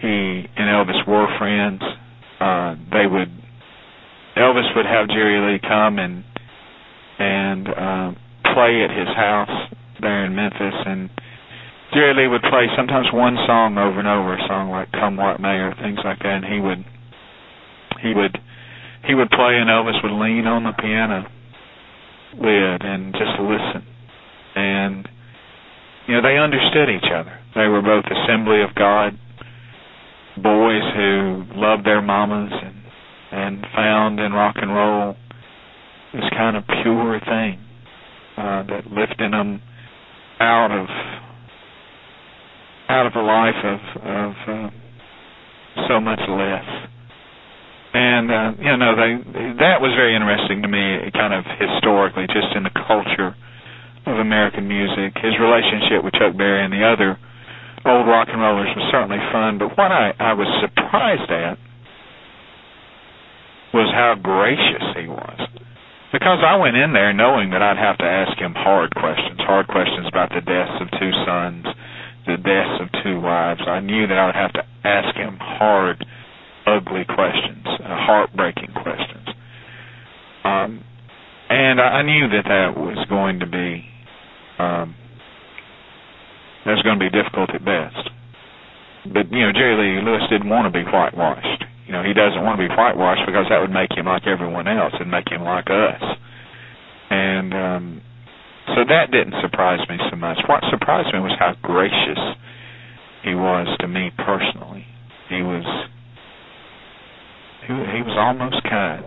he 0.00 0.48
and 0.56 0.66
Elvis 0.68 1.06
were 1.06 1.28
friends. 1.38 1.82
Uh, 2.40 2.74
they 2.90 3.06
would 3.06 3.28
Elvis 4.36 4.74
would 4.74 4.86
have 4.86 5.08
Jerry 5.08 5.52
Lee 5.52 5.60
come 5.60 5.98
and 5.98 6.24
and 7.18 7.68
uh, 7.68 8.10
play 8.54 8.82
at 8.82 8.90
his 8.90 9.08
house 9.14 9.68
there 10.00 10.24
in 10.24 10.34
Memphis, 10.34 10.74
and 10.86 11.10
Jerry 11.92 12.14
Lee 12.14 12.28
would 12.28 12.42
play 12.42 12.66
sometimes 12.76 13.08
one 13.12 13.36
song 13.46 13.78
over 13.78 13.98
and 13.98 14.06
over, 14.06 14.34
a 14.34 14.46
song 14.46 14.70
like 14.70 14.92
"Come 14.92 15.16
What 15.16 15.40
May" 15.40 15.58
or 15.58 15.74
things 15.74 15.98
like 16.04 16.18
that. 16.20 16.42
And 16.42 16.44
he 16.44 16.60
would 16.60 16.84
he 18.02 18.14
would 18.14 18.38
he 19.06 19.14
would 19.14 19.30
play, 19.30 19.58
and 19.58 19.68
Elvis 19.68 19.98
would 20.02 20.14
lean 20.14 20.46
on 20.46 20.64
the 20.64 20.72
piano 20.78 21.26
lid 22.38 22.82
and 22.82 23.12
just 23.12 23.34
listen. 23.42 23.82
And 24.54 25.08
you 26.06 26.14
know 26.14 26.22
they 26.22 26.38
understood 26.38 26.88
each 26.88 27.10
other. 27.10 27.34
They 27.54 27.66
were 27.66 27.82
both 27.82 28.04
Assembly 28.06 28.62
of 28.62 28.74
God 28.74 29.18
boys 30.36 30.82
who 30.94 31.44
loved 31.54 31.84
their 31.84 32.00
mamas 32.00 32.52
and 32.52 32.76
and 33.32 33.64
found 33.74 34.18
in 34.18 34.32
rock 34.32 34.56
and 34.60 34.74
roll 34.74 35.14
this 36.12 36.24
kind 36.36 36.56
of 36.56 36.64
pure 36.82 37.20
thing 37.20 37.60
uh, 38.36 38.62
that 38.64 38.82
lifted 38.90 39.32
them 39.32 39.62
out 40.40 40.72
of 40.72 40.88
out 42.90 43.06
of 43.06 43.14
a 43.14 43.22
life 43.22 43.60
of 43.62 43.80
of 44.02 44.32
uh, 44.50 44.68
so 45.86 46.02
much 46.02 46.18
less. 46.26 46.68
And 47.94 48.26
uh, 48.30 48.50
you 48.58 48.74
know, 48.74 48.92
they 48.98 49.10
that 49.62 49.78
was 49.78 49.94
very 49.94 50.18
interesting 50.18 50.62
to 50.62 50.68
me, 50.68 51.10
kind 51.14 51.30
of 51.30 51.46
historically, 51.58 52.26
just 52.26 52.50
in 52.58 52.66
the 52.66 52.74
culture 52.74 53.38
of 54.10 54.18
American 54.18 54.66
music. 54.66 55.14
His 55.22 55.38
relationship 55.38 56.02
with 56.02 56.14
Chuck 56.18 56.34
Berry 56.34 56.66
and 56.66 56.74
the 56.74 56.82
other 56.82 57.14
old 57.86 58.06
rock 58.06 58.28
and 58.30 58.40
rollers 58.42 58.68
was 58.76 58.86
certainly 58.90 59.22
fun, 59.32 59.58
but 59.58 59.72
what 59.78 59.90
I, 59.94 60.12
I 60.18 60.32
was 60.34 60.50
surprised 60.60 61.30
at 61.30 61.56
was 63.72 63.88
how 63.94 64.18
gracious 64.18 64.84
he 64.98 65.06
was. 65.06 65.38
Because 66.12 66.42
I 66.42 66.58
went 66.58 66.74
in 66.74 66.92
there 66.92 67.14
knowing 67.14 67.50
that 67.54 67.62
I'd 67.62 67.78
have 67.78 67.96
to 67.98 68.04
ask 68.04 68.34
him 68.36 68.52
hard 68.52 68.90
questions, 68.98 69.38
hard 69.46 69.68
questions 69.68 70.10
about 70.10 70.34
the 70.34 70.42
deaths 70.42 70.82
of 70.82 70.90
two 70.98 71.12
sons, 71.22 71.64
the 72.26 72.36
deaths 72.36 72.80
of 72.80 72.88
two 73.02 73.20
wives. 73.20 73.60
I 73.66 73.80
knew 73.80 74.06
that 74.06 74.18
I 74.18 74.26
would 74.26 74.34
have 74.34 74.52
to 74.54 74.64
ask 74.84 75.16
him 75.16 75.36
hard, 75.40 76.04
ugly 76.66 77.04
questions, 77.04 77.66
uh, 77.66 77.96
heartbreaking 78.06 78.72
questions. 78.72 79.28
Um, 80.44 80.84
and 81.48 81.80
I 81.80 82.02
knew 82.02 82.28
that 82.28 82.44
that 82.46 82.78
was 82.78 82.98
going 83.08 83.40
to 83.40 83.46
be 83.46 83.84
um, 84.58 84.94
that's 86.64 86.82
going 86.82 86.98
to 86.98 87.04
be 87.04 87.10
difficult 87.10 87.50
at 87.54 87.64
best. 87.64 88.10
But 89.08 89.32
you 89.32 89.40
know, 89.40 89.52
Jerry 89.52 89.74
Lee 89.74 90.04
Lewis 90.04 90.22
didn't 90.30 90.48
want 90.48 90.68
to 90.68 90.74
be 90.76 90.84
whitewashed. 90.84 91.64
You 91.86 91.92
know, 91.92 92.04
he 92.04 92.12
doesn't 92.12 92.44
want 92.44 92.60
to 92.60 92.68
be 92.68 92.72
whitewashed 92.72 93.24
because 93.26 93.46
that 93.50 93.58
would 93.58 93.72
make 93.72 93.90
him 93.96 94.06
like 94.06 94.26
everyone 94.28 94.68
else 94.68 94.92
and 95.00 95.10
make 95.10 95.26
him 95.28 95.42
like 95.42 95.66
us. 95.66 96.02
And 97.10 97.54
um 97.54 98.02
so 98.74 98.84
that 98.88 99.10
didn't 99.10 99.34
surprise 99.40 99.80
me 99.88 99.96
so 100.10 100.16
much. 100.16 100.38
What 100.48 100.62
surprised 100.70 101.12
me 101.12 101.20
was 101.20 101.36
how 101.38 101.54
gracious 101.62 102.20
he 103.22 103.34
was 103.34 103.68
to 103.80 103.88
me 103.88 104.10
personally. 104.16 104.86
He 105.28 105.42
was 105.42 105.64
he, 107.66 107.72
he 107.72 108.00
was 108.02 108.16
almost 108.18 108.62
kind 108.68 109.04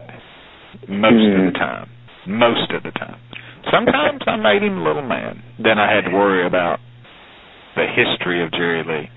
most 0.88 1.14
mm-hmm. 1.14 1.48
of 1.48 1.54
the 1.54 1.60
time. 1.60 1.90
Most 2.28 2.72
of 2.72 2.84
the 2.84 2.92
time. 2.92 3.20
Sometimes 3.72 4.22
I 4.28 4.36
made 4.38 4.64
him 4.64 4.78
a 4.80 4.84
little 4.84 5.04
mad. 5.04 5.38
Then 5.62 5.78
I 5.80 5.92
had 5.92 6.10
to 6.10 6.16
worry 6.16 6.46
about 6.46 6.80
the 7.76 7.86
history 7.88 8.44
of 8.44 8.52
Jerry 8.52 8.84
Lee. 8.84 9.10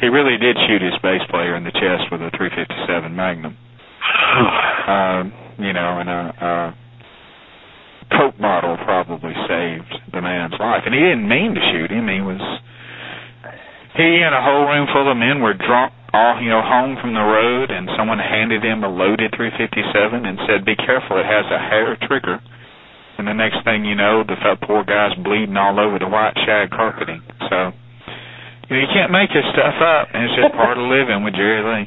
He 0.00 0.06
really 0.06 0.38
did 0.38 0.56
shoot 0.66 0.82
his 0.82 0.94
bass 1.02 1.22
player 1.30 1.56
in 1.56 1.64
the 1.64 1.72
chest 1.72 2.10
with 2.12 2.20
a 2.22 2.30
357 2.36 3.14
Magnum. 3.14 3.56
um, 4.86 5.32
you 5.58 5.72
know, 5.72 5.98
and 5.98 6.08
a, 6.08 6.22
a 6.38 6.74
Coke 8.10 8.38
bottle 8.40 8.76
probably 8.84 9.34
saved 9.46 9.92
the 10.12 10.20
man's 10.20 10.56
life. 10.58 10.82
And 10.86 10.94
he 10.94 11.00
didn't 11.00 11.28
mean 11.28 11.54
to 11.54 11.62
shoot 11.72 11.90
him. 11.92 12.08
He 12.08 12.20
was 12.24 12.40
he 13.96 14.22
and 14.22 14.30
a 14.30 14.42
whole 14.42 14.70
room 14.70 14.86
full 14.94 15.10
of 15.10 15.18
men 15.18 15.42
were 15.42 15.58
drunk 15.58 15.92
all 16.14 16.40
you 16.40 16.48
know 16.48 16.64
home 16.64 16.96
from 17.00 17.12
the 17.12 17.24
road. 17.24 17.70
And 17.70 17.88
someone 17.96 18.18
handed 18.18 18.64
him 18.64 18.84
a 18.84 18.90
loaded 18.90 19.34
357 19.36 20.24
and 20.24 20.38
said 20.48 20.64
be 20.64 20.76
careful. 20.76 21.20
It 21.20 21.28
has 21.28 21.46
a 21.52 21.60
hair 21.60 21.96
trigger. 22.08 22.40
And 23.18 23.26
the 23.26 23.34
next 23.34 23.66
thing 23.66 23.84
you 23.84 23.98
know 23.98 24.22
the 24.22 24.38
poor 24.62 24.86
guy's 24.86 25.14
bleeding 25.20 25.58
all 25.58 25.76
over 25.76 25.98
the 25.98 26.08
white 26.08 26.38
shag 26.46 26.70
carpeting. 26.70 27.20
So 27.50 27.74
you, 28.70 28.72
know, 28.76 28.80
you 28.84 28.90
can't 28.94 29.10
make 29.10 29.34
this 29.34 29.44
stuff 29.52 29.76
up. 29.82 30.14
And 30.14 30.24
it's 30.24 30.36
just 30.38 30.54
part 30.54 30.78
of 30.78 30.86
living 30.86 31.26
with 31.26 31.34
jerry 31.34 31.60
lee. 31.66 31.86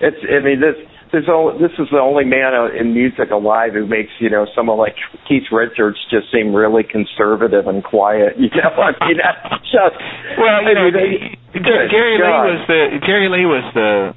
It's 0.00 0.20
i 0.26 0.44
mean 0.44 0.60
this 0.60 0.76
there's 1.12 1.28
all, 1.28 1.54
this 1.54 1.72
is 1.78 1.86
the 1.90 2.02
only 2.02 2.24
man 2.24 2.52
in 2.74 2.94
music 2.94 3.30
alive 3.30 3.72
who 3.74 3.86
makes 3.86 4.10
you 4.18 4.30
know 4.30 4.46
someone 4.54 4.78
like 4.78 4.96
Keith 5.28 5.46
Richards 5.52 5.98
just 6.10 6.30
seem 6.32 6.54
really 6.54 6.82
conservative 6.82 7.66
and 7.66 7.82
quiet. 7.82 8.34
You 8.38 8.50
know, 8.50 8.70
I 8.82 8.92
mean 9.06 9.18
that's 9.18 9.62
just 9.70 9.96
well, 10.38 10.62
you 10.66 10.74
know, 10.74 10.88
they, 10.90 11.36
Jerry 11.54 12.18
Lee 12.18 12.42
was 12.46 12.60
the 12.66 12.80
Jerry 13.06 13.28
Lee 13.28 13.46
was 13.46 13.66
the 13.74 14.14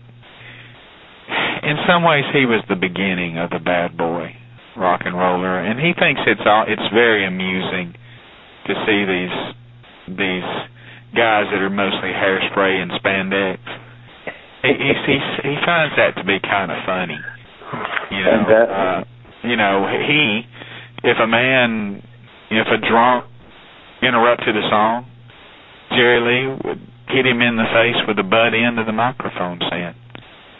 in 1.68 1.78
some 1.88 2.04
ways 2.04 2.26
he 2.34 2.46
was 2.46 2.64
the 2.70 2.80
beginning 2.80 3.38
of 3.38 3.50
the 3.50 3.60
bad 3.60 3.98
boy 3.98 4.34
rock 4.78 5.02
and 5.06 5.16
roller, 5.16 5.60
and 5.60 5.80
he 5.80 5.94
thinks 5.94 6.22
it's 6.26 6.42
all 6.46 6.66
it's 6.68 6.90
very 6.94 7.26
amusing 7.26 7.94
to 8.66 8.74
see 8.86 9.06
these 9.06 10.18
these 10.18 10.50
guys 11.14 11.46
that 11.52 11.62
are 11.62 11.70
mostly 11.70 12.10
hairspray 12.10 12.82
and 12.82 12.92
spandex 12.98 13.58
he 14.64 14.74
he 14.74 15.16
he 15.44 15.56
finds 15.66 15.96
that 15.96 16.16
to 16.18 16.24
be 16.24 16.40
kind 16.40 16.72
of 16.72 16.78
funny. 16.86 17.20
You 18.12 18.24
know, 18.24 18.44
uh, 18.66 19.04
you 19.44 19.56
know 19.56 19.88
he 19.88 20.42
if 21.04 21.18
a 21.22 21.28
man 21.28 22.02
if 22.52 22.68
a 22.68 22.80
drunk 22.88 23.26
interrupted 24.02 24.56
a 24.58 24.66
song, 24.70 25.06
Jerry 25.92 26.20
Lee 26.20 26.58
would 26.66 26.82
hit 27.08 27.26
him 27.26 27.42
in 27.42 27.56
the 27.58 27.68
face 27.74 28.00
with 28.08 28.18
the 28.18 28.24
butt 28.24 28.54
end 28.54 28.80
of 28.80 28.86
the 28.86 28.94
microphone 28.94 29.60
stand. 29.68 29.96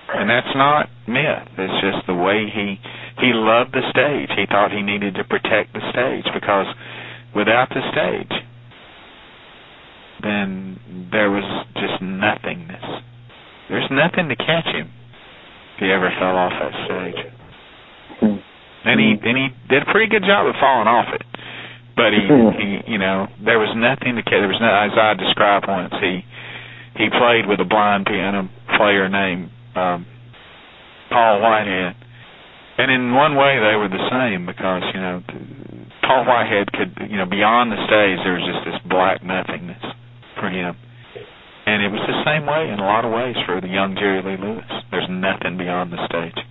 And 0.10 0.30
that's 0.30 0.56
not 0.56 0.90
myth. 1.08 1.46
It's 1.58 1.80
just 1.82 2.08
the 2.08 2.16
way 2.16 2.50
he 2.50 2.80
he 3.20 3.32
loved 3.34 3.74
the 3.74 3.84
stage. 3.92 4.30
He 4.36 4.46
thought 4.48 4.72
he 4.72 4.82
needed 4.82 5.16
to 5.16 5.24
protect 5.24 5.74
the 5.74 5.84
stage 5.92 6.26
because 6.34 6.68
without 7.36 7.70
the 7.70 7.82
stage 7.92 8.34
then 10.22 11.10
there 11.12 11.32
was 11.32 11.44
just 11.76 12.02
nothingness. 12.02 12.69
There's 13.70 13.86
nothing 13.94 14.30
to 14.30 14.36
catch 14.36 14.66
him 14.74 14.90
if 15.78 15.86
he 15.86 15.94
ever 15.94 16.10
fell 16.18 16.34
off 16.34 16.54
that 16.58 16.74
stage. 16.90 17.22
And 18.84 18.98
he 18.98 19.14
and 19.22 19.36
he 19.38 19.48
did 19.70 19.86
a 19.86 19.90
pretty 19.94 20.10
good 20.10 20.26
job 20.26 20.50
of 20.50 20.58
falling 20.60 20.90
off 20.90 21.14
it. 21.14 21.22
But 21.96 22.12
he 22.18 22.26
he 22.26 22.92
you 22.92 22.98
know, 22.98 23.30
there 23.46 23.62
was 23.62 23.70
nothing 23.78 24.18
to 24.18 24.24
catch 24.26 24.42
there 24.42 24.50
was 24.50 24.60
no 24.60 24.74
as 24.74 24.98
I 24.98 25.14
described 25.14 25.70
once, 25.70 25.94
he 26.02 26.26
he 26.98 27.14
played 27.14 27.46
with 27.46 27.62
a 27.62 27.70
blind 27.70 28.10
piano 28.10 28.50
player 28.76 29.08
named 29.08 29.54
um 29.78 30.10
Paul 31.14 31.42
Whitehead. 31.42 31.94
And 32.82 32.90
in 32.90 33.14
one 33.14 33.36
way 33.38 33.62
they 33.62 33.78
were 33.78 33.92
the 33.92 34.02
same 34.10 34.48
because, 34.48 34.82
you 34.96 35.02
know, 35.02 35.22
Paul 36.02 36.26
Whitehead 36.26 36.72
could 36.74 37.12
you 37.12 37.18
know, 37.22 37.30
beyond 37.30 37.70
the 37.70 37.80
stage 37.86 38.18
there 38.26 38.34
was 38.34 38.46
just 38.50 38.66
this 38.66 38.82
black 38.90 39.22
nothingness 39.22 39.84
for 40.42 40.50
him 40.50 40.74
and 41.70 41.84
it 41.86 41.92
was 41.94 42.02
the 42.10 42.24
same 42.26 42.50
way 42.50 42.66
in 42.66 42.80
a 42.80 42.88
lot 42.88 43.06
of 43.06 43.14
ways 43.14 43.38
for 43.46 43.62
the 43.62 43.68
young 43.70 43.94
Jerry 43.94 44.26
Lee 44.26 44.42
Lewis. 44.42 44.66
There's 44.90 45.06
nothing 45.06 45.58
beyond 45.58 45.94
the 45.94 46.02
stage. 46.10 46.42